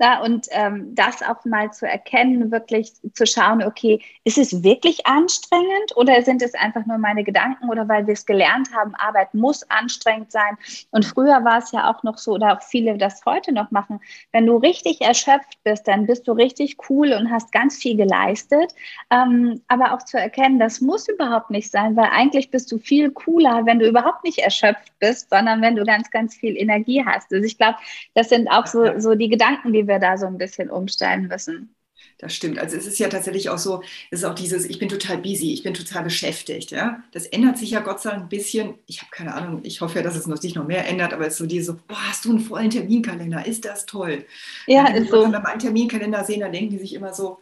Ja, 0.00 0.20
und 0.20 0.48
ähm, 0.50 0.94
das 0.94 1.22
auch 1.22 1.44
mal 1.44 1.72
zu 1.72 1.86
erkennen, 1.86 2.50
wirklich 2.50 2.92
zu 3.14 3.26
schauen, 3.26 3.62
okay, 3.62 4.00
ist 4.24 4.38
es 4.38 4.64
wirklich 4.64 5.06
anstrengend 5.06 5.96
oder 5.96 6.20
sind 6.22 6.42
es 6.42 6.54
einfach 6.54 6.84
nur 6.86 6.98
meine 6.98 7.22
Gedanken 7.22 7.70
oder 7.70 7.88
weil 7.88 8.06
wir 8.06 8.14
es 8.14 8.26
gelernt 8.26 8.68
haben, 8.74 8.94
Arbeit 8.96 9.32
muss 9.34 9.62
anstrengend 9.70 10.32
sein? 10.32 10.58
Und 10.90 11.04
früher 11.04 11.44
war 11.44 11.58
es 11.58 11.70
ja 11.70 11.88
auch 11.88 12.02
noch 12.02 12.18
so, 12.18 12.32
oder 12.32 12.56
auch 12.56 12.62
viele 12.62 12.98
das 12.98 13.24
heute 13.24 13.52
noch 13.52 13.70
machen, 13.70 14.00
wenn 14.32 14.46
du 14.46 14.56
richtig 14.56 15.00
erschöpft 15.00 15.62
bist, 15.62 15.86
dann 15.86 16.06
bist 16.06 16.26
du 16.26 16.32
richtig 16.32 16.76
cool 16.90 17.12
und 17.12 17.30
hast 17.30 17.52
ganz 17.52 17.76
viel 17.76 17.96
geleistet. 17.96 18.74
Ähm, 19.10 19.60
aber 19.68 19.92
auch 19.92 20.02
zu 20.02 20.18
erkennen, 20.18 20.58
das 20.58 20.80
muss 20.80 21.08
überhaupt 21.08 21.50
nicht 21.50 21.70
sein, 21.70 21.94
weil 21.96 22.08
eigentlich 22.10 22.50
bist 22.50 22.72
du 22.72 22.78
viel 22.78 23.10
cooler, 23.12 23.64
wenn 23.66 23.78
du 23.78 23.86
überhaupt 23.86 24.24
nicht 24.24 24.38
erschöpft 24.38 24.92
bist, 24.98 25.30
sondern 25.30 25.62
wenn 25.62 25.76
du 25.76 25.84
ganz, 25.84 26.10
ganz 26.10 26.31
viel 26.34 26.56
Energie 26.56 27.04
hast. 27.04 27.32
Also 27.32 27.44
ich 27.44 27.58
glaube, 27.58 27.78
das 28.14 28.28
sind 28.28 28.48
auch 28.48 28.66
so, 28.66 28.98
so 28.98 29.14
die 29.14 29.28
Gedanken, 29.28 29.72
die 29.72 29.86
wir 29.86 29.98
da 29.98 30.16
so 30.16 30.26
ein 30.26 30.38
bisschen 30.38 30.70
umstellen 30.70 31.28
müssen. 31.28 31.74
Das 32.18 32.34
stimmt. 32.34 32.58
Also 32.58 32.76
es 32.76 32.86
ist 32.86 32.98
ja 32.98 33.08
tatsächlich 33.08 33.50
auch 33.50 33.58
so, 33.58 33.82
es 34.10 34.20
ist 34.20 34.24
auch 34.24 34.34
dieses, 34.34 34.64
ich 34.64 34.78
bin 34.78 34.88
total 34.88 35.18
busy, 35.18 35.52
ich 35.52 35.64
bin 35.64 35.74
total 35.74 36.04
beschäftigt. 36.04 36.70
Ja? 36.70 37.02
Das 37.12 37.26
ändert 37.26 37.58
sich 37.58 37.72
ja 37.72 37.80
Gott 37.80 38.00
sei 38.00 38.10
Dank 38.10 38.22
ein 38.24 38.28
bisschen. 38.28 38.74
Ich 38.86 39.00
habe 39.00 39.10
keine 39.10 39.34
Ahnung, 39.34 39.60
ich 39.64 39.80
hoffe 39.80 39.96
ja, 39.98 40.02
dass 40.02 40.16
es 40.16 40.26
noch, 40.26 40.36
sich 40.36 40.54
noch 40.54 40.66
mehr 40.66 40.86
ändert, 40.86 41.12
aber 41.12 41.26
es 41.26 41.34
ist 41.34 41.38
so 41.38 41.46
diese, 41.46 41.74
boah, 41.74 42.08
hast 42.08 42.24
du 42.24 42.30
einen 42.30 42.40
vollen 42.40 42.70
Terminkalender? 42.70 43.44
Ist 43.44 43.64
das 43.64 43.86
toll? 43.86 44.24
Ja, 44.66 44.86
wenn 44.86 45.02
ist 45.02 45.10
so. 45.10 45.24
Wenn 45.24 45.32
wir 45.32 45.40
meinen 45.40 45.58
Terminkalender 45.58 46.24
sehen, 46.24 46.40
dann 46.40 46.52
denken 46.52 46.70
die 46.70 46.78
sich 46.78 46.94
immer 46.94 47.12
so, 47.12 47.40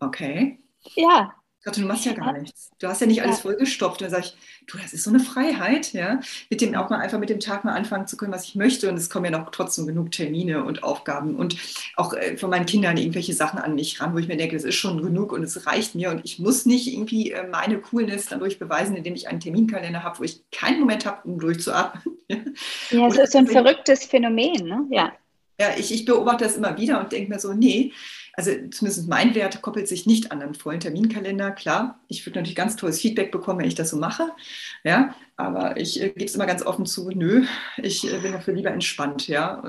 okay. 0.00 0.58
Ja, 0.94 1.34
Gott, 1.64 1.78
du 1.78 1.80
machst 1.82 2.04
ja 2.04 2.12
gar 2.12 2.32
nichts. 2.32 2.70
Du 2.78 2.86
hast 2.88 3.00
ja 3.00 3.06
nicht 3.06 3.22
alles 3.22 3.40
vollgestopft. 3.40 4.02
Dann 4.02 4.10
sage 4.10 4.24
ich, 4.26 4.36
du, 4.66 4.76
das 4.76 4.92
ist 4.92 5.04
so 5.04 5.10
eine 5.10 5.20
Freiheit, 5.20 5.94
ja, 5.94 6.20
mit 6.50 6.60
dem 6.60 6.74
auch 6.74 6.90
mal 6.90 6.98
einfach 6.98 7.18
mit 7.18 7.30
dem 7.30 7.40
Tag 7.40 7.64
mal 7.64 7.72
anfangen 7.72 8.06
zu 8.06 8.18
können, 8.18 8.32
was 8.32 8.44
ich 8.44 8.54
möchte. 8.54 8.90
Und 8.90 8.96
es 8.96 9.08
kommen 9.08 9.24
ja 9.24 9.30
noch 9.30 9.50
trotzdem 9.50 9.86
genug 9.86 10.10
Termine 10.10 10.62
und 10.64 10.82
Aufgaben 10.82 11.36
und 11.36 11.56
auch 11.96 12.12
äh, 12.12 12.36
von 12.36 12.50
meinen 12.50 12.66
Kindern 12.66 12.98
irgendwelche 12.98 13.32
Sachen 13.32 13.58
an 13.58 13.74
mich 13.76 13.98
ran, 13.98 14.12
wo 14.12 14.18
ich 14.18 14.28
mir 14.28 14.36
denke, 14.36 14.56
das 14.56 14.64
ist 14.64 14.74
schon 14.74 15.02
genug 15.02 15.32
und 15.32 15.42
es 15.42 15.66
reicht 15.66 15.94
mir 15.94 16.10
und 16.10 16.20
ich 16.24 16.38
muss 16.38 16.66
nicht 16.66 16.92
irgendwie 16.92 17.32
äh, 17.32 17.48
meine 17.48 17.78
Coolness 17.78 18.26
dadurch 18.26 18.58
beweisen, 18.58 18.94
indem 18.94 19.14
ich 19.14 19.28
einen 19.28 19.40
Terminkalender 19.40 20.02
habe, 20.02 20.18
wo 20.18 20.24
ich 20.24 20.42
keinen 20.50 20.80
Moment 20.80 21.06
habe, 21.06 21.26
um 21.26 21.38
durchzuatmen. 21.38 22.18
ja, 22.90 23.06
es 23.06 23.16
ist 23.16 23.32
so 23.32 23.38
ein 23.38 23.46
verrücktes 23.46 24.04
Phänomen, 24.04 24.66
ne? 24.66 24.86
Ja. 24.90 25.12
Ja, 25.58 25.68
ich, 25.78 25.94
ich 25.94 26.04
beobachte 26.04 26.44
das 26.44 26.56
immer 26.56 26.76
wieder 26.76 27.00
und 27.00 27.12
denke 27.12 27.32
mir 27.32 27.38
so, 27.38 27.52
nee, 27.52 27.92
also 28.36 28.50
zumindest 28.70 29.08
mein 29.08 29.34
Wert 29.34 29.62
koppelt 29.62 29.88
sich 29.88 30.06
nicht 30.06 30.32
an 30.32 30.42
einen 30.42 30.54
vollen 30.54 30.80
Terminkalender. 30.80 31.50
Klar, 31.52 31.98
ich 32.08 32.24
würde 32.26 32.38
natürlich 32.38 32.56
ganz 32.56 32.76
tolles 32.76 33.00
Feedback 33.00 33.30
bekommen, 33.30 33.60
wenn 33.60 33.68
ich 33.68 33.74
das 33.74 33.90
so 33.90 33.96
mache. 33.96 34.30
Ja, 34.82 35.14
aber 35.36 35.76
ich 35.76 36.00
äh, 36.00 36.08
gebe 36.08 36.24
es 36.24 36.34
immer 36.34 36.46
ganz 36.46 36.64
offen 36.64 36.86
zu, 36.86 37.10
nö, 37.10 37.44
ich 37.76 38.10
äh, 38.10 38.18
bin 38.18 38.32
dafür 38.32 38.54
lieber 38.54 38.70
entspannt, 38.70 39.28
ja. 39.28 39.62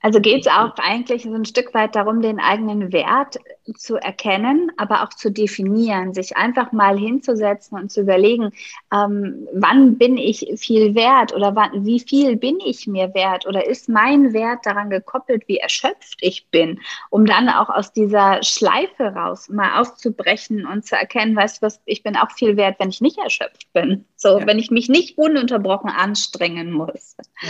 Also 0.00 0.20
geht 0.20 0.40
es 0.40 0.46
auch 0.52 0.74
eigentlich 0.76 1.22
so 1.22 1.34
ein 1.34 1.44
Stück 1.44 1.74
weit 1.74 1.94
darum, 1.94 2.22
den 2.22 2.38
eigenen 2.38 2.92
Wert 2.92 3.38
zu 3.74 3.96
erkennen, 3.96 4.72
aber 4.76 5.02
auch 5.02 5.10
zu 5.10 5.30
definieren, 5.30 6.14
sich 6.14 6.36
einfach 6.36 6.72
mal 6.72 6.98
hinzusetzen 6.98 7.78
und 7.78 7.90
zu 7.90 8.02
überlegen, 8.02 8.50
ähm, 8.92 9.48
wann 9.52 9.98
bin 9.98 10.16
ich 10.16 10.46
viel 10.56 10.94
wert 10.94 11.34
oder 11.34 11.54
wann, 11.54 11.84
wie 11.84 12.00
viel 12.00 12.36
bin 12.36 12.58
ich 12.64 12.86
mir 12.86 13.14
wert 13.14 13.46
oder 13.46 13.66
ist 13.66 13.88
mein 13.88 14.32
Wert 14.32 14.64
daran 14.64 14.90
gekoppelt, 14.90 15.46
wie 15.46 15.58
erschöpft 15.58 16.18
ich 16.20 16.46
bin, 16.50 16.80
um 17.10 17.26
dann 17.26 17.48
auch 17.48 17.68
aus 17.68 17.92
dieser 17.92 18.42
Schleife 18.42 19.04
raus 19.04 19.48
mal 19.48 19.80
auszubrechen 19.80 20.66
und 20.66 20.84
zu 20.86 20.96
erkennen, 20.96 21.36
weißt 21.36 21.62
du 21.62 21.66
was, 21.66 21.80
ich 21.84 22.02
bin 22.02 22.16
auch 22.16 22.30
viel 22.32 22.56
wert, 22.56 22.76
wenn 22.78 22.90
ich 22.90 23.00
nicht 23.00 23.18
erschöpft 23.18 23.72
bin. 23.72 24.04
So, 24.16 24.38
ja. 24.38 24.46
wenn 24.46 24.58
ich 24.58 24.70
mich 24.70 24.88
nicht 24.88 25.18
ununterbrochen 25.18 25.90
anstrengen 25.90 26.72
muss. 26.72 27.16
Ja, 27.42 27.48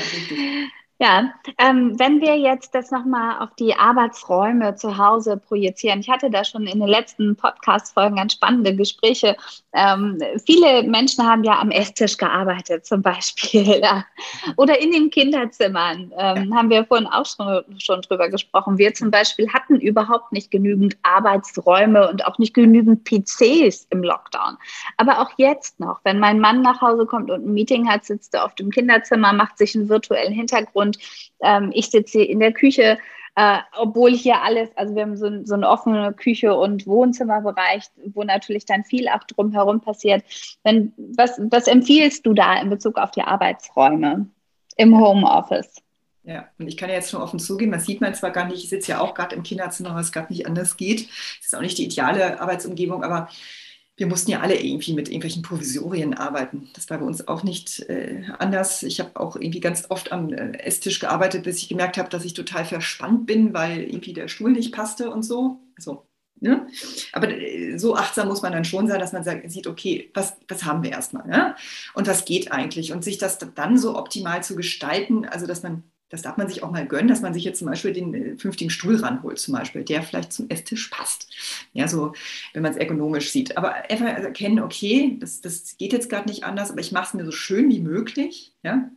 ja, 1.01 1.33
ähm, 1.57 1.99
wenn 1.99 2.21
wir 2.21 2.37
jetzt 2.37 2.75
das 2.75 2.91
nochmal 2.91 3.43
auf 3.43 3.49
die 3.59 3.75
Arbeitsräume 3.75 4.75
zu 4.75 4.99
Hause 4.99 5.39
projizieren. 5.39 6.01
Ich 6.01 6.11
hatte 6.11 6.31
da 6.31 6.45
schon 6.45 6.67
in 6.67 6.79
den 6.79 6.89
letzten 6.89 7.37
Podcast-Folgen 7.37 8.17
ganz 8.17 8.35
spannende 8.35 8.77
Gespräche. 8.77 9.35
Ähm, 9.73 10.19
viele 10.45 10.83
Menschen 10.83 11.27
haben 11.27 11.43
ja 11.43 11.59
am 11.59 11.71
Esstisch 11.71 12.19
gearbeitet, 12.19 12.85
zum 12.85 13.03
Beispiel. 13.03 13.81
Ja. 13.81 14.05
Oder 14.57 14.79
in 14.79 14.91
den 14.91 15.11
Kinderzimmern. 15.11 16.13
Ähm, 16.19 16.55
haben 16.55 16.69
wir 16.69 16.85
vorhin 16.85 17.07
auch 17.07 17.25
schon, 17.25 17.65
schon 17.79 18.03
drüber 18.03 18.29
gesprochen. 18.29 18.77
Wir 18.77 18.93
zum 18.93 19.11
Beispiel 19.11 19.51
hatten 19.51 19.81
überhaupt 19.81 20.33
nicht 20.33 20.51
genügend 20.51 20.99
Arbeitsräume 21.03 22.11
und 22.11 22.27
auch 22.27 22.37
nicht 22.37 22.53
genügend 22.53 23.05
PCs 23.05 23.87
im 23.89 24.03
Lockdown. 24.03 24.59
Aber 24.99 25.21
auch 25.21 25.31
jetzt 25.39 25.81
noch, 25.81 26.01
wenn 26.05 26.19
mein 26.19 26.41
Mann 26.41 26.61
nach 26.61 26.83
Hause 26.83 27.07
kommt 27.07 27.31
und 27.31 27.47
ein 27.47 27.55
Meeting 27.55 27.89
hat, 27.89 28.05
sitzt 28.05 28.35
er 28.35 28.45
auf 28.45 28.55
dem 28.55 28.71
Kinderzimmer, 28.71 29.33
macht 29.33 29.57
sich 29.57 29.75
einen 29.75 29.89
virtuellen 29.89 30.33
Hintergrund 30.33 30.90
und 30.91 30.99
ähm, 31.43 31.71
ich 31.75 31.91
sitze 31.91 32.23
in 32.23 32.41
der 32.41 32.53
Küche, 32.53 32.99
äh, 33.37 33.59
obwohl 33.79 34.13
hier 34.13 34.43
alles, 34.43 34.71
also 34.77 34.95
wir 34.95 35.03
haben 35.03 35.17
so, 35.17 35.45
so 35.45 35.55
eine 35.55 35.69
offene 35.69 36.13
Küche 36.13 36.55
und 36.55 36.87
Wohnzimmerbereich, 36.87 37.85
wo 38.13 38.25
natürlich 38.25 38.67
dann 38.67 38.85
viel 38.85 39.09
auch 39.09 39.25
drumherum 39.25 39.81
passiert. 39.81 40.25
Wenn, 40.65 40.93
was, 40.97 41.41
was 41.51 41.69
empfiehlst 41.69 42.27
du 42.27 42.35
da 42.35 42.61
in 42.61 42.71
Bezug 42.71 42.99
auf 42.99 43.13
die 43.13 43.23
Arbeitsräume 43.23 44.27
im 44.77 44.99
Homeoffice? 44.99 45.77
Ja, 46.25 46.49
und 46.59 46.69
ich 46.69 46.77
kann 46.77 46.91
ja 46.91 46.97
jetzt 46.97 47.11
schon 47.11 47.23
offen 47.23 47.39
zugeben, 47.39 47.73
das 47.73 47.87
sieht 47.87 48.01
man 48.01 48.15
zwar 48.15 48.31
gar 48.31 48.47
nicht, 48.47 48.63
ich 48.63 48.69
sitze 48.69 48.93
ja 48.93 49.01
auch 49.01 49.15
gerade 49.15 49.35
im 49.35 49.43
Kinderzimmer, 49.43 49.95
was 49.95 50.13
gerade 50.13 50.33
nicht 50.33 50.47
anders 50.47 50.77
geht. 50.77 51.09
Das 51.09 51.47
ist 51.47 51.57
auch 51.57 51.63
nicht 51.63 51.79
die 51.79 51.85
ideale 51.85 52.41
Arbeitsumgebung, 52.41 53.03
aber 53.03 53.29
wir 54.01 54.07
mussten 54.07 54.31
ja 54.31 54.41
alle 54.41 54.59
irgendwie 54.59 54.95
mit 54.95 55.09
irgendwelchen 55.09 55.43
Provisorien 55.43 56.15
arbeiten. 56.15 56.71
Das 56.73 56.89
war 56.89 56.97
bei 56.97 57.05
uns 57.05 57.29
auch 57.29 57.43
nicht 57.43 57.81
äh, 57.91 58.23
anders. 58.39 58.83
Ich 58.83 58.99
habe 58.99 59.21
auch 59.21 59.37
irgendwie 59.37 59.61
ganz 59.61 59.91
oft 59.91 60.11
am 60.11 60.33
äh, 60.33 60.53
Esstisch 60.53 61.01
gearbeitet, 61.01 61.43
bis 61.43 61.59
ich 61.59 61.69
gemerkt 61.69 61.99
habe, 61.99 62.09
dass 62.09 62.25
ich 62.25 62.33
total 62.33 62.65
verspannt 62.65 63.27
bin, 63.27 63.53
weil 63.53 63.83
irgendwie 63.83 64.15
der 64.15 64.29
Stuhl 64.29 64.53
nicht 64.53 64.73
passte 64.73 65.11
und 65.11 65.23
so. 65.23 65.59
Also, 65.77 66.07
ne? 66.41 66.67
Aber 67.13 67.29
äh, 67.29 67.77
so 67.77 67.95
achtsam 67.95 68.29
muss 68.29 68.41
man 68.41 68.53
dann 68.53 68.65
schon 68.65 68.89
sein, 68.89 69.01
dass 69.01 69.13
man 69.13 69.23
sagt, 69.23 69.51
sieht, 69.51 69.67
okay, 69.67 70.11
was, 70.15 70.35
was 70.49 70.65
haben 70.65 70.83
wir 70.83 70.93
erstmal 70.93 71.27
ne? 71.27 71.55
und 71.93 72.09
was 72.09 72.25
geht 72.25 72.53
eigentlich 72.53 72.93
und 72.93 73.05
sich 73.05 73.19
das 73.19 73.37
dann 73.55 73.77
so 73.77 73.99
optimal 73.99 74.43
zu 74.43 74.57
gestalten, 74.57 75.27
also 75.27 75.47
dass 75.47 75.63
man 75.63 75.83
das 76.11 76.23
darf 76.23 76.37
man 76.37 76.49
sich 76.49 76.63
auch 76.63 76.71
mal 76.71 76.87
gönnen, 76.87 77.09
dass 77.09 77.23
man 77.23 77.33
sich 77.33 77.45
jetzt 77.45 77.61
zum 77.61 77.69
Beispiel 77.69 77.93
den 77.93 78.15
äh, 78.15 78.37
fünftigen 78.37 78.69
Stuhl 78.71 78.97
ranholt, 78.97 79.39
zum 79.39 79.55
Beispiel, 79.55 79.85
der 79.85 80.03
vielleicht 80.03 80.33
zum 80.33 80.51
Esstisch 80.51 80.89
passt. 80.89 81.29
Ja, 81.73 81.89
so, 81.89 82.13
wenn 82.53 82.63
man 82.63 82.73
es 82.73 82.77
ergonomisch 82.77 83.31
sieht. 83.31 83.57
Aber 83.57 83.75
einfach 83.91 84.07
erkennen, 84.07 84.61
okay, 84.61 85.17
das, 85.21 85.41
das 85.41 85.79
geht 85.79 85.93
jetzt 85.93 86.11
gerade 86.11 86.29
nicht 86.29 86.45
anders, 86.45 86.71
aber 86.71 86.81
ich 86.81 86.93
mache 86.93 87.07
es 87.07 87.15
mir 87.15 87.25
so 87.25 87.33
schön 87.33 87.71
wie 87.71 87.81
möglich. 87.81 88.53
Ja, 88.63 88.91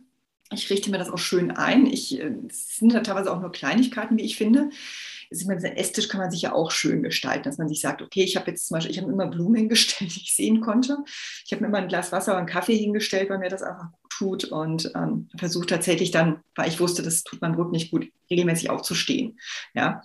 Ich 0.52 0.68
richte 0.70 0.90
mir 0.90 0.98
das 0.98 1.08
auch 1.10 1.18
schön 1.18 1.52
ein. 1.52 1.86
Ich, 1.86 2.20
äh, 2.20 2.34
es 2.48 2.76
sind 2.78 2.92
ja 2.92 3.00
teilweise 3.00 3.32
auch 3.32 3.40
nur 3.40 3.52
Kleinigkeiten, 3.52 4.18
wie 4.18 4.24
ich 4.24 4.36
finde. 4.36 4.70
Ich 5.30 5.46
meine, 5.46 5.60
der 5.60 5.78
Esstisch 5.78 6.08
kann 6.08 6.20
man 6.20 6.30
sich 6.30 6.42
ja 6.42 6.52
auch 6.52 6.70
schön 6.70 7.02
gestalten, 7.02 7.44
dass 7.44 7.58
man 7.58 7.68
sich 7.68 7.80
sagt, 7.80 8.02
okay, 8.02 8.22
ich 8.22 8.36
habe 8.36 8.50
jetzt 8.50 8.66
zum 8.66 8.76
Beispiel, 8.76 8.90
ich 8.90 9.00
habe 9.00 9.10
immer 9.10 9.26
Blumen 9.26 9.56
hingestellt, 9.56 10.14
die 10.14 10.20
ich 10.20 10.34
sehen 10.34 10.60
konnte. 10.60 10.98
Ich 11.44 11.52
habe 11.52 11.62
mir 11.62 11.68
immer 11.68 11.78
ein 11.78 11.88
Glas 11.88 12.12
Wasser 12.12 12.32
und 12.32 12.38
einen 12.38 12.46
Kaffee 12.46 12.76
hingestellt, 12.76 13.30
weil 13.30 13.38
mir 13.38 13.50
das 13.50 13.62
einfach 13.62 13.90
gut 13.90 14.04
tut 14.10 14.44
und 14.44 14.92
ähm, 14.94 15.28
versuche 15.36 15.66
tatsächlich 15.66 16.10
dann, 16.10 16.40
weil 16.54 16.68
ich 16.68 16.80
wusste, 16.80 17.02
das 17.02 17.24
tut 17.24 17.40
meinem 17.40 17.54
Rücken 17.54 17.72
nicht 17.72 17.90
gut, 17.90 18.06
regelmäßig 18.30 18.70
aufzustehen. 18.70 19.38
Ja. 19.74 20.02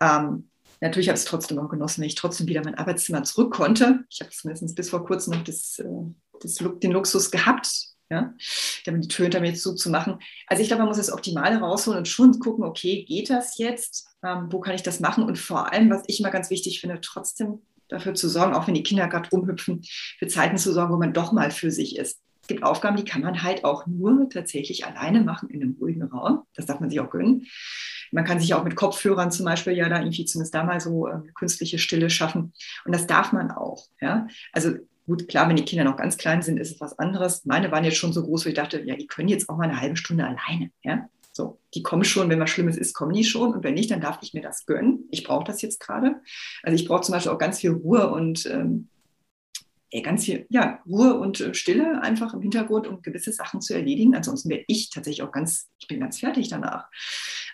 Ähm, 0.00 0.50
natürlich 0.80 1.08
habe 1.08 1.16
ich 1.16 1.24
es 1.24 1.28
trotzdem 1.28 1.58
auch 1.58 1.68
genossen, 1.68 2.00
wenn 2.00 2.08
ich 2.08 2.14
trotzdem 2.14 2.46
wieder 2.46 2.60
in 2.60 2.66
mein 2.66 2.78
Arbeitszimmer 2.78 3.22
zurück 3.22 3.52
konnte. 3.52 4.04
Ich 4.10 4.20
habe 4.20 4.30
zumindest 4.30 4.74
bis 4.74 4.90
vor 4.90 5.04
kurzem 5.04 5.34
noch 5.34 5.44
das, 5.44 5.78
äh, 5.78 5.84
das, 6.40 6.56
den 6.56 6.92
Luxus 6.92 7.30
gehabt, 7.30 7.90
ja, 8.10 8.34
damit 8.84 9.04
die 9.04 9.08
Tür 9.08 9.24
hinter 9.24 9.40
mir 9.40 9.54
zuzumachen. 9.54 10.18
Also 10.46 10.62
ich 10.62 10.68
glaube, 10.68 10.82
man 10.82 10.88
muss 10.88 10.96
das 10.96 11.12
Optimale 11.12 11.60
rausholen 11.60 11.98
und 11.98 12.08
schon 12.08 12.38
gucken, 12.40 12.64
okay, 12.64 13.04
geht 13.04 13.30
das 13.30 13.56
jetzt? 13.58 14.08
Ähm, 14.22 14.48
wo 14.50 14.60
kann 14.60 14.74
ich 14.74 14.82
das 14.82 15.00
machen? 15.00 15.24
Und 15.24 15.38
vor 15.38 15.72
allem, 15.72 15.90
was 15.90 16.02
ich 16.08 16.20
immer 16.20 16.30
ganz 16.30 16.50
wichtig 16.50 16.80
finde, 16.80 17.00
trotzdem 17.00 17.60
dafür 17.88 18.14
zu 18.14 18.28
sorgen, 18.28 18.54
auch 18.54 18.66
wenn 18.66 18.74
die 18.74 18.82
Kinder 18.82 19.08
gerade 19.08 19.28
rumhüpfen, 19.30 19.82
für 20.18 20.26
Zeiten 20.26 20.58
zu 20.58 20.72
sorgen, 20.72 20.92
wo 20.92 20.98
man 20.98 21.12
doch 21.12 21.32
mal 21.32 21.50
für 21.50 21.70
sich 21.70 21.96
ist. 21.96 22.20
Es 22.42 22.48
gibt 22.48 22.62
Aufgaben, 22.64 22.96
die 22.96 23.04
kann 23.04 23.22
man 23.22 23.42
halt 23.42 23.64
auch 23.64 23.86
nur 23.86 24.28
tatsächlich 24.28 24.84
alleine 24.84 25.22
machen 25.22 25.50
in 25.50 25.62
einem 25.62 25.76
ruhigen 25.80 26.02
Raum. 26.02 26.42
Das 26.54 26.66
darf 26.66 26.80
man 26.80 26.90
sich 26.90 26.98
auch 26.98 27.10
gönnen. 27.10 27.46
Man 28.10 28.24
kann 28.24 28.40
sich 28.40 28.54
auch 28.54 28.64
mit 28.64 28.74
Kopfhörern 28.74 29.30
zum 29.30 29.44
Beispiel 29.44 29.74
ja 29.74 29.88
da 29.88 30.00
irgendwie 30.00 30.24
zumindest 30.24 30.54
da 30.54 30.64
mal 30.64 30.80
so 30.80 31.06
äh, 31.06 31.20
künstliche 31.34 31.78
Stille 31.78 32.10
schaffen. 32.10 32.52
Und 32.84 32.92
das 32.92 33.06
darf 33.06 33.32
man 33.32 33.52
auch. 33.52 33.86
Ja? 34.00 34.26
Also 34.52 34.74
Gut, 35.10 35.26
klar, 35.26 35.48
wenn 35.48 35.56
die 35.56 35.64
Kinder 35.64 35.82
noch 35.82 35.96
ganz 35.96 36.16
klein 36.18 36.40
sind, 36.40 36.60
ist 36.60 36.70
es 36.70 36.80
was 36.80 36.96
anderes. 37.00 37.44
Meine 37.44 37.72
waren 37.72 37.82
jetzt 37.82 37.96
schon 37.96 38.12
so 38.12 38.22
groß, 38.22 38.44
wo 38.44 38.48
ich 38.48 38.54
dachte, 38.54 38.80
ja, 38.82 38.94
die 38.94 39.08
können 39.08 39.26
jetzt 39.26 39.48
auch 39.48 39.56
mal 39.56 39.64
eine 39.64 39.80
halbe 39.80 39.96
Stunde 39.96 40.24
alleine. 40.24 40.70
Ja? 40.84 41.08
So, 41.32 41.58
die 41.74 41.82
kommen 41.82 42.04
schon, 42.04 42.28
wenn 42.28 42.38
was 42.38 42.50
Schlimmes 42.50 42.76
ist, 42.76 42.94
kommen 42.94 43.12
die 43.12 43.24
schon. 43.24 43.52
Und 43.52 43.64
wenn 43.64 43.74
nicht, 43.74 43.90
dann 43.90 44.00
darf 44.00 44.20
ich 44.22 44.34
mir 44.34 44.40
das 44.40 44.66
gönnen. 44.66 45.08
Ich 45.10 45.24
brauche 45.24 45.42
das 45.42 45.62
jetzt 45.62 45.80
gerade. 45.80 46.20
Also 46.62 46.76
ich 46.76 46.86
brauche 46.86 47.00
zum 47.00 47.14
Beispiel 47.14 47.32
auch 47.32 47.38
ganz 47.38 47.58
viel 47.58 47.72
Ruhe 47.72 48.08
und 48.08 48.46
ähm, 48.46 48.88
ganz 50.02 50.24
viel 50.24 50.46
ja, 50.48 50.80
Ruhe 50.86 51.18
und 51.18 51.40
äh, 51.40 51.54
Stille 51.54 52.00
einfach 52.00 52.32
im 52.32 52.42
Hintergrund, 52.42 52.86
um 52.86 53.02
gewisse 53.02 53.32
Sachen 53.32 53.60
zu 53.60 53.74
erledigen. 53.74 54.14
Ansonsten 54.14 54.48
werde 54.48 54.64
ich 54.68 54.90
tatsächlich 54.90 55.22
auch 55.22 55.32
ganz, 55.32 55.68
ich 55.78 55.88
bin 55.88 56.00
ganz 56.00 56.20
fertig 56.20 56.48
danach. 56.48 56.88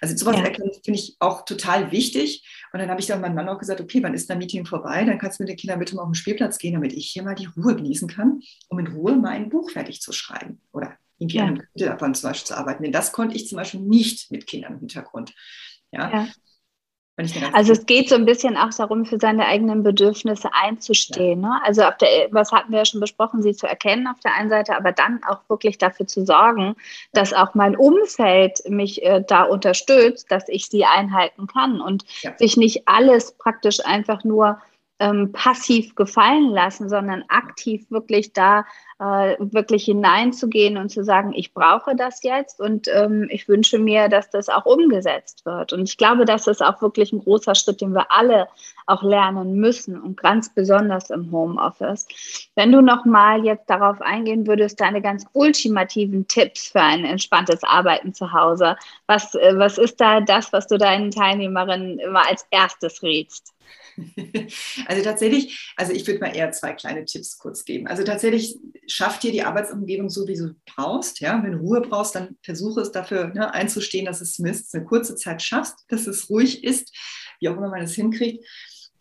Also 0.01 0.17
sowas 0.17 0.37
ja. 0.37 0.45
finde 0.45 0.99
ich 0.99 1.17
auch 1.19 1.45
total 1.45 1.91
wichtig. 1.93 2.47
Und 2.73 2.81
dann 2.81 2.91
habe 2.91 3.01
ich 3.01 3.07
dann 3.07 3.21
meinem 3.21 3.35
Mann 3.35 3.49
auch 3.49 3.59
gesagt, 3.59 3.81
okay, 3.81 4.03
wann 4.03 4.15
ist 4.15 4.29
dein 4.29 4.39
Meeting 4.39 4.67
vorbei? 4.67 5.05
Dann 5.05 5.19
kannst 5.19 5.39
du 5.39 5.45
mit 5.45 5.49
den 5.49 5.57
Kindern 5.57 5.79
bitte 5.79 5.97
mal 5.97 6.03
auf 6.03 6.09
den 6.09 6.15
Spielplatz 6.15 6.59
gehen, 6.59 6.75
damit 6.75 6.93
ich 6.93 7.09
hier 7.09 7.23
mal 7.23 7.35
die 7.35 7.49
Ruhe 7.57 7.75
genießen 7.75 8.09
kann, 8.09 8.41
um 8.69 8.79
in 8.79 8.89
Ruhe 8.89 9.17
mein 9.17 9.49
Buch 9.49 9.71
fertig 9.71 10.03
zu 10.03 10.13
schreiben. 10.13 10.61
Oder 10.73 10.97
irgendwie 11.19 11.39
ja. 11.39 11.45
an 11.45 11.49
einem 11.49 11.59
Kapitel 11.61 11.89
davon 11.89 12.15
zum 12.15 12.31
Beispiel 12.31 12.47
zu 12.49 12.57
arbeiten. 12.57 12.83
Denn 12.83 12.93
das 12.93 13.13
konnte 13.13 13.35
ich 13.35 13.49
zum 13.49 13.57
Beispiel 13.57 13.81
nicht 13.81 14.31
mit 14.31 14.47
Kindern 14.47 14.75
im 14.75 14.81
Hintergrund. 14.81 15.35
Ja. 15.91 16.13
ja. 16.13 16.29
Also 17.55 17.73
es 17.73 17.87
geht 17.87 18.11
so 18.11 18.15
ein 18.15 18.27
bisschen 18.27 18.59
auch 18.59 18.69
darum, 18.77 19.07
für 19.07 19.19
seine 19.19 19.47
eigenen 19.47 19.83
Bedürfnisse 19.83 20.51
einzustehen. 20.53 21.43
Ja. 21.43 21.49
Ne? 21.49 21.61
Also 21.65 21.83
der, 22.01 22.29
was 22.31 22.53
hatten 22.53 22.73
wir 22.73 22.81
ja 22.81 22.85
schon 22.85 23.01
besprochen, 23.01 23.43
sie 23.43 23.55
zu 23.55 23.67
erkennen 23.67 24.07
auf 24.07 24.21
der 24.21 24.35
einen 24.35 24.51
Seite, 24.51 24.77
aber 24.77 24.93
dann 24.93 25.21
auch 25.27 25.41
wirklich 25.49 25.79
dafür 25.79 26.07
zu 26.07 26.27
sorgen, 26.27 26.77
dass 27.13 27.33
auch 27.33 27.55
mein 27.55 27.75
Umfeld 27.75 28.61
mich 28.69 29.03
äh, 29.03 29.25
da 29.27 29.45
unterstützt, 29.45 30.31
dass 30.31 30.49
ich 30.49 30.67
sie 30.67 30.85
einhalten 30.85 31.47
kann 31.47 31.81
und 31.81 32.05
ja. 32.21 32.37
sich 32.37 32.59
nicht 32.59 32.87
alles 32.87 33.33
praktisch 33.33 33.85
einfach 33.85 34.23
nur 34.23 34.61
ähm, 34.99 35.33
passiv 35.33 35.95
gefallen 35.95 36.51
lassen, 36.51 36.89
sondern 36.89 37.25
aktiv 37.29 37.91
wirklich 37.91 38.33
da 38.33 38.65
äh, 38.99 39.37
wirklich 39.39 39.85
hineinzugehen 39.85 40.79
und 40.79 40.89
zu 40.89 41.05
sagen, 41.05 41.35
ich 41.35 41.53
brauche 41.53 41.95
das 41.95 42.23
jetzt 42.23 42.61
und 42.61 42.89
ähm, 42.89 43.29
ich 43.31 43.47
wünsche 43.47 43.79
mir, 43.79 44.09
dass 44.09 44.31
das 44.31 44.49
auch 44.49 44.65
umgesetzt 44.65 45.45
wird. 45.45 45.75
Und 45.75 45.83
ich 45.87 45.99
glaube, 45.99 46.25
das 46.25 46.47
ist 46.47 46.63
auch 46.63 46.81
wirklich 46.81 47.13
ein 47.13 47.19
großer 47.19 47.55
Schritt, 47.55 47.83
den 47.83 47.93
wir 47.93 48.11
alle 48.11 48.49
auch 48.87 49.03
lernen 49.03 49.57
müssen 49.57 50.01
und 50.01 50.17
ganz 50.17 50.55
besonders 50.55 51.11
im 51.11 51.31
Homeoffice. 51.31 52.07
Wenn 52.55 52.73
du 52.73 52.81
noch 52.81 53.05
mal 53.05 53.45
jetzt 53.45 53.69
darauf 53.69 54.01
eingehen 54.01 54.47
würdest, 54.47 54.81
deine 54.81 55.03
ganz 55.03 55.27
ultimativen 55.35 56.27
Tipps 56.27 56.69
für 56.69 56.81
ein 56.81 57.05
entspanntes 57.05 57.65
Arbeiten 57.65 58.15
zu 58.15 58.33
Hause, 58.33 58.77
was, 59.07 59.35
äh, 59.35 59.59
was 59.59 59.77
ist 59.77 60.01
da 60.01 60.23
das, 60.23 60.55
was 60.55 60.69
du 60.69 60.79
deinen 60.79 61.11
Teilnehmerinnen 61.11 61.99
immer 61.99 62.27
als 62.27 62.47
erstes 62.51 63.03
rätst? 63.03 63.53
Also 64.87 65.03
tatsächlich, 65.03 65.73
also 65.77 65.93
ich 65.93 66.07
würde 66.07 66.21
mal 66.21 66.35
eher 66.35 66.53
zwei 66.53 66.73
kleine 66.73 67.05
Tipps 67.05 67.39
kurz 67.39 67.65
geben. 67.65 67.87
Also 67.87 68.05
tatsächlich 68.05 68.57
schafft 68.87 69.23
dir 69.23 69.33
die 69.33 69.43
Arbeitsumgebung 69.43 70.11
so, 70.11 70.27
wie 70.29 70.37
du 70.37 70.55
brauchst. 70.67 71.21
Ja? 71.21 71.43
Wenn 71.43 71.53
du 71.53 71.59
Ruhe 71.59 71.81
brauchst, 71.81 72.15
dann 72.15 72.37
versuche 72.43 72.81
es 72.81 72.93
dafür 72.93 73.29
ne, 73.29 73.53
einzustehen, 73.53 74.07
dass 74.07 74.21
es 74.21 74.35
zumindest 74.35 74.75
eine 74.75 74.85
kurze 74.85 75.17
Zeit 75.17 75.43
schaffst, 75.43 75.85
dass 75.89 76.07
es 76.07 76.31
ruhig 76.31 76.65
ist, 76.65 76.95
wie 77.41 77.49
auch 77.49 77.57
immer 77.57 77.69
man 77.69 77.83
es 77.83 77.95
hinkriegt. 77.95 78.45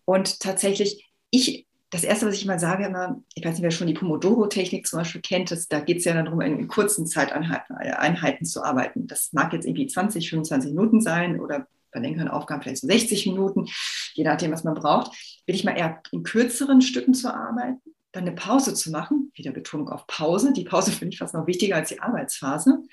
Und 0.06 0.40
tatsächlich, 0.40 1.10
ich, 1.32 1.68
das 1.90 2.04
Erste, 2.04 2.28
was 2.28 2.36
ich 2.36 2.46
mal 2.46 2.60
sage, 2.60 2.86
immer, 2.86 3.22
ich 3.36 3.46
weiß 3.46 3.54
nicht, 3.54 3.64
wer 3.64 3.72
schon 3.72 3.88
die 3.88 3.94
Pomodoro-Technik 3.94 4.86
zum 4.88 5.00
Beispiel 5.00 5.22
kennt, 5.22 5.52
das, 5.52 5.68
da 5.68 5.80
geht 5.80 5.98
es 5.98 6.06
ja 6.06 6.22
darum, 6.22 6.42
in 6.42 6.68
kurzen 6.68 7.08
Zeiteinheiten 7.08 7.76
Einheiten 7.76 8.46
zu 8.46 8.64
arbeiten. 8.64 9.08
Das 9.08 9.32
mag 9.34 9.54
jetzt 9.54 9.66
irgendwie 9.66 9.88
20, 9.88 10.30
25 10.30 10.72
Minuten 10.72 11.02
sein 11.02 11.40
oder 11.40 11.68
bei 11.96 12.02
längeren 12.02 12.28
Aufgaben 12.28 12.62
vielleicht 12.62 12.82
so 12.82 12.88
60 12.88 13.26
Minuten, 13.28 13.66
je 14.14 14.24
nachdem, 14.24 14.52
was 14.52 14.64
man 14.64 14.76
braucht, 14.76 15.16
will 15.48 15.56
ich 15.56 15.64
mal 15.64 15.78
eher 15.78 16.02
in 16.12 16.24
kürzeren 16.24 16.82
Stücken 16.82 17.14
zu 17.14 17.34
arbeiten, 17.34 17.82
dann 18.12 18.24
eine 18.24 18.36
Pause 18.36 18.74
zu 18.74 18.92
machen, 18.92 19.32
wieder 19.34 19.52
Betonung 19.52 19.90
auf 19.90 20.06
Pause. 20.08 20.54
Die 20.54 20.64
Pause 20.64 20.92
finde 20.92 21.14
ich 21.14 21.20
fast 21.20 21.34
noch 21.34 21.48
wichtiger 21.48 21.76
als 21.78 21.90
die 21.90 22.00
Arbeitsphase. 22.00 22.84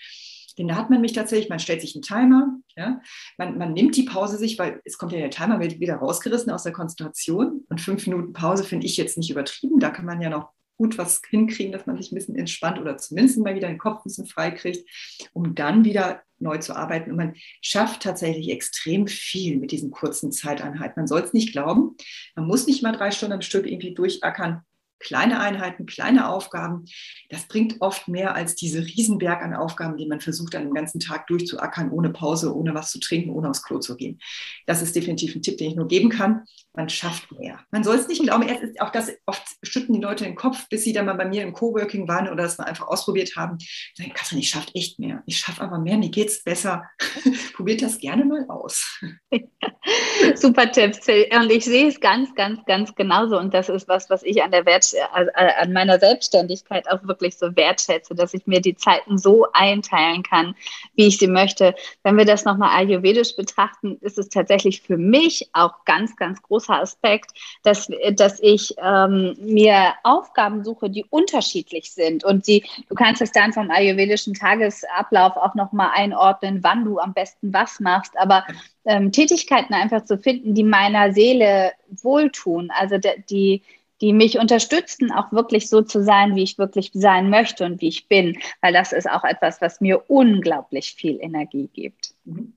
Denn 0.58 0.68
da 0.68 0.76
hat 0.76 0.90
man 0.90 1.00
mich 1.00 1.14
tatsächlich, 1.14 1.48
man 1.48 1.58
stellt 1.58 1.80
sich 1.80 1.94
einen 1.94 2.02
Timer, 2.02 2.58
ja, 2.76 3.00
man, 3.38 3.56
man 3.56 3.72
nimmt 3.72 3.96
die 3.96 4.02
Pause 4.02 4.36
sich, 4.36 4.58
weil 4.58 4.82
es 4.84 4.98
kommt 4.98 5.12
ja 5.12 5.18
der 5.18 5.30
Timer 5.30 5.60
wird 5.60 5.80
wieder 5.80 5.96
rausgerissen 5.96 6.52
aus 6.52 6.64
der 6.64 6.72
Konzentration. 6.72 7.64
Und 7.70 7.80
fünf 7.80 8.06
Minuten 8.06 8.34
Pause 8.34 8.64
finde 8.64 8.86
ich 8.86 8.98
jetzt 8.98 9.16
nicht 9.16 9.30
übertrieben. 9.30 9.80
Da 9.80 9.90
kann 9.90 10.04
man 10.04 10.20
ja 10.20 10.28
noch 10.28 10.50
gut 10.76 10.98
was 10.98 11.22
hinkriegen, 11.28 11.72
dass 11.72 11.86
man 11.86 11.96
sich 11.96 12.12
ein 12.12 12.16
bisschen 12.16 12.36
entspannt 12.36 12.78
oder 12.78 12.98
zumindest 12.98 13.38
mal 13.38 13.54
wieder 13.54 13.68
den 13.68 13.78
Kopf 13.78 14.00
ein 14.00 14.04
bisschen 14.04 14.26
frei 14.26 14.50
kriegt, 14.50 14.88
um 15.32 15.54
dann 15.54 15.84
wieder 15.84 16.22
neu 16.42 16.58
zu 16.58 16.76
arbeiten. 16.76 17.10
Und 17.10 17.16
man 17.16 17.34
schafft 17.60 18.02
tatsächlich 18.02 18.50
extrem 18.50 19.06
viel 19.06 19.58
mit 19.58 19.72
diesen 19.72 19.90
kurzen 19.90 20.32
Zeiteinheiten. 20.32 20.94
Man 20.96 21.06
soll 21.06 21.20
es 21.20 21.32
nicht 21.32 21.52
glauben. 21.52 21.96
Man 22.34 22.46
muss 22.46 22.66
nicht 22.66 22.82
mal 22.82 22.92
drei 22.92 23.10
Stunden 23.10 23.34
am 23.34 23.42
Stück 23.42 23.66
irgendwie 23.66 23.94
durchackern 23.94 24.62
kleine 25.02 25.40
Einheiten, 25.40 25.86
kleine 25.86 26.28
Aufgaben, 26.28 26.86
das 27.28 27.46
bringt 27.48 27.76
oft 27.80 28.08
mehr 28.08 28.34
als 28.34 28.54
diese 28.54 28.80
Riesenberg 28.80 29.42
an 29.42 29.54
Aufgaben, 29.54 29.96
die 29.96 30.06
man 30.06 30.20
versucht, 30.20 30.54
einen 30.54 30.74
ganzen 30.74 31.00
Tag 31.00 31.26
durchzuackern, 31.26 31.90
ohne 31.90 32.10
Pause, 32.10 32.54
ohne 32.54 32.74
was 32.74 32.90
zu 32.90 33.00
trinken, 33.00 33.30
ohne 33.30 33.50
aufs 33.50 33.62
Klo 33.62 33.78
zu 33.78 33.96
gehen. 33.96 34.20
Das 34.66 34.82
ist 34.82 34.96
definitiv 34.96 35.34
ein 35.34 35.42
Tipp, 35.42 35.58
den 35.58 35.70
ich 35.70 35.76
nur 35.76 35.88
geben 35.88 36.08
kann. 36.08 36.44
Man 36.74 36.88
schafft 36.88 37.30
mehr. 37.32 37.60
Man 37.70 37.84
soll 37.84 37.96
es 37.96 38.08
nicht 38.08 38.22
glauben, 38.22 38.48
ist 38.48 38.80
auch 38.80 38.90
das, 38.90 39.12
oft 39.26 39.42
schütten 39.62 39.94
die 39.94 40.00
Leute 40.00 40.24
den 40.24 40.36
Kopf, 40.36 40.68
bis 40.70 40.84
sie 40.84 40.92
dann 40.92 41.06
mal 41.06 41.14
bei 41.14 41.26
mir 41.26 41.42
im 41.42 41.52
Coworking 41.52 42.08
waren 42.08 42.28
oder 42.28 42.44
das 42.44 42.56
mal 42.56 42.64
einfach 42.64 42.88
ausprobiert 42.88 43.36
haben. 43.36 43.58
Sagen, 43.94 44.12
Katrin, 44.14 44.38
ich 44.38 44.48
schaffe 44.48 44.70
echt 44.74 44.98
mehr. 44.98 45.22
Ich 45.26 45.38
schaffe 45.38 45.60
aber 45.60 45.78
mehr, 45.78 45.98
mir 45.98 46.10
geht 46.10 46.28
es 46.28 46.42
besser. 46.42 46.84
Probiert 47.54 47.82
das 47.82 47.98
gerne 47.98 48.24
mal 48.24 48.46
aus. 48.48 49.00
Super 50.34 50.70
Tipps. 50.72 51.06
Und 51.08 51.50
ich 51.50 51.64
sehe 51.64 51.88
es 51.88 52.00
ganz, 52.00 52.34
ganz, 52.34 52.64
ganz 52.64 52.94
genauso. 52.94 53.38
Und 53.38 53.52
das 53.52 53.68
ist 53.68 53.88
was, 53.88 54.08
was 54.08 54.22
ich 54.22 54.42
an 54.42 54.50
der 54.50 54.64
Wert 54.64 54.91
äh, 54.94 55.06
an 55.34 55.72
meiner 55.72 55.98
Selbstständigkeit 55.98 56.90
auch 56.90 57.02
wirklich 57.04 57.36
so 57.36 57.54
wertschätze, 57.56 58.14
dass 58.14 58.34
ich 58.34 58.46
mir 58.46 58.60
die 58.60 58.76
Zeiten 58.76 59.18
so 59.18 59.46
einteilen 59.52 60.22
kann, 60.22 60.54
wie 60.94 61.06
ich 61.06 61.18
sie 61.18 61.26
möchte. 61.26 61.74
Wenn 62.02 62.16
wir 62.16 62.24
das 62.24 62.44
nochmal 62.44 62.76
ayurvedisch 62.76 63.36
betrachten, 63.36 63.98
ist 64.00 64.18
es 64.18 64.28
tatsächlich 64.28 64.82
für 64.82 64.96
mich 64.96 65.48
auch 65.52 65.84
ganz, 65.84 66.16
ganz 66.16 66.42
großer 66.42 66.80
Aspekt, 66.80 67.32
dass, 67.62 67.88
dass 68.12 68.40
ich 68.40 68.74
ähm, 68.82 69.36
mir 69.40 69.94
Aufgaben 70.02 70.64
suche, 70.64 70.90
die 70.90 71.04
unterschiedlich 71.10 71.92
sind. 71.92 72.24
Und 72.24 72.46
die, 72.46 72.64
du 72.88 72.94
kannst 72.94 73.22
es 73.22 73.32
dann 73.32 73.52
vom 73.52 73.70
ayurvedischen 73.70 74.34
Tagesablauf 74.34 75.36
auch 75.36 75.54
nochmal 75.54 75.90
einordnen, 75.94 76.60
wann 76.62 76.84
du 76.84 76.98
am 76.98 77.12
besten 77.12 77.52
was 77.52 77.80
machst. 77.80 78.16
Aber 78.18 78.44
ähm, 78.84 79.12
Tätigkeiten 79.12 79.74
einfach 79.74 80.04
zu 80.04 80.18
finden, 80.18 80.54
die 80.54 80.64
meiner 80.64 81.12
Seele 81.12 81.72
wohltun, 82.02 82.70
also 82.70 82.98
die, 83.28 83.62
die 84.02 84.12
mich 84.12 84.38
unterstützen, 84.38 85.12
auch 85.12 85.32
wirklich 85.32 85.68
so 85.68 85.80
zu 85.80 86.02
sein, 86.02 86.34
wie 86.34 86.42
ich 86.42 86.58
wirklich 86.58 86.90
sein 86.92 87.30
möchte 87.30 87.64
und 87.64 87.80
wie 87.80 87.88
ich 87.88 88.08
bin, 88.08 88.36
weil 88.60 88.72
das 88.72 88.92
ist 88.92 89.08
auch 89.08 89.24
etwas, 89.24 89.60
was 89.60 89.80
mir 89.80 90.10
unglaublich 90.10 90.94
viel 90.94 91.18
Energie 91.20 91.70
gibt. 91.72 92.12
Mhm. 92.24 92.54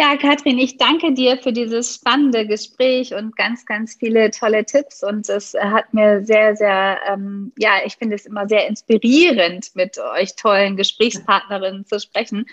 Ja, 0.00 0.16
Katrin, 0.16 0.58
ich 0.58 0.76
danke 0.76 1.12
dir 1.12 1.38
für 1.38 1.52
dieses 1.52 1.96
spannende 1.96 2.46
Gespräch 2.46 3.14
und 3.14 3.34
ganz, 3.34 3.66
ganz 3.66 3.96
viele 3.96 4.30
tolle 4.30 4.64
Tipps. 4.64 5.02
Und 5.02 5.28
es 5.28 5.54
hat 5.54 5.92
mir 5.92 6.24
sehr, 6.24 6.54
sehr, 6.54 7.00
ähm, 7.08 7.52
ja, 7.58 7.78
ich 7.84 7.96
finde 7.96 8.14
es 8.14 8.24
immer 8.24 8.46
sehr 8.46 8.68
inspirierend, 8.68 9.74
mit 9.74 9.98
euch 9.98 10.36
tollen 10.36 10.76
Gesprächspartnerinnen 10.76 11.84
zu 11.84 11.98
sprechen. 11.98 12.46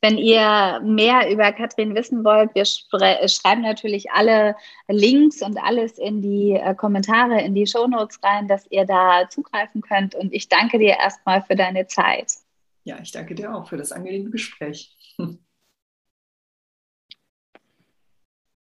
Wenn 0.00 0.16
ihr 0.16 0.80
mehr 0.84 1.28
über 1.28 1.50
Katrin 1.50 1.96
wissen 1.96 2.24
wollt, 2.24 2.54
wir 2.54 2.64
schreiben 2.64 3.62
natürlich 3.62 4.12
alle 4.12 4.54
Links 4.86 5.42
und 5.42 5.58
alles 5.58 5.98
in 5.98 6.22
die 6.22 6.52
äh, 6.52 6.74
Kommentare, 6.76 7.40
in 7.42 7.56
die 7.56 7.66
Shownotes 7.66 8.20
rein, 8.22 8.46
dass 8.46 8.64
ihr 8.70 8.84
da 8.84 9.28
zugreifen 9.28 9.80
könnt. 9.82 10.14
Und 10.14 10.32
ich 10.32 10.48
danke 10.48 10.78
dir 10.78 10.96
erstmal 11.00 11.42
für 11.42 11.56
deine 11.56 11.88
Zeit. 11.88 12.32
Ja, 12.84 12.98
ich 13.02 13.10
danke 13.10 13.34
dir 13.34 13.52
auch 13.52 13.68
für 13.68 13.76
das 13.76 13.90
angenehme 13.90 14.30
Gespräch. 14.30 14.96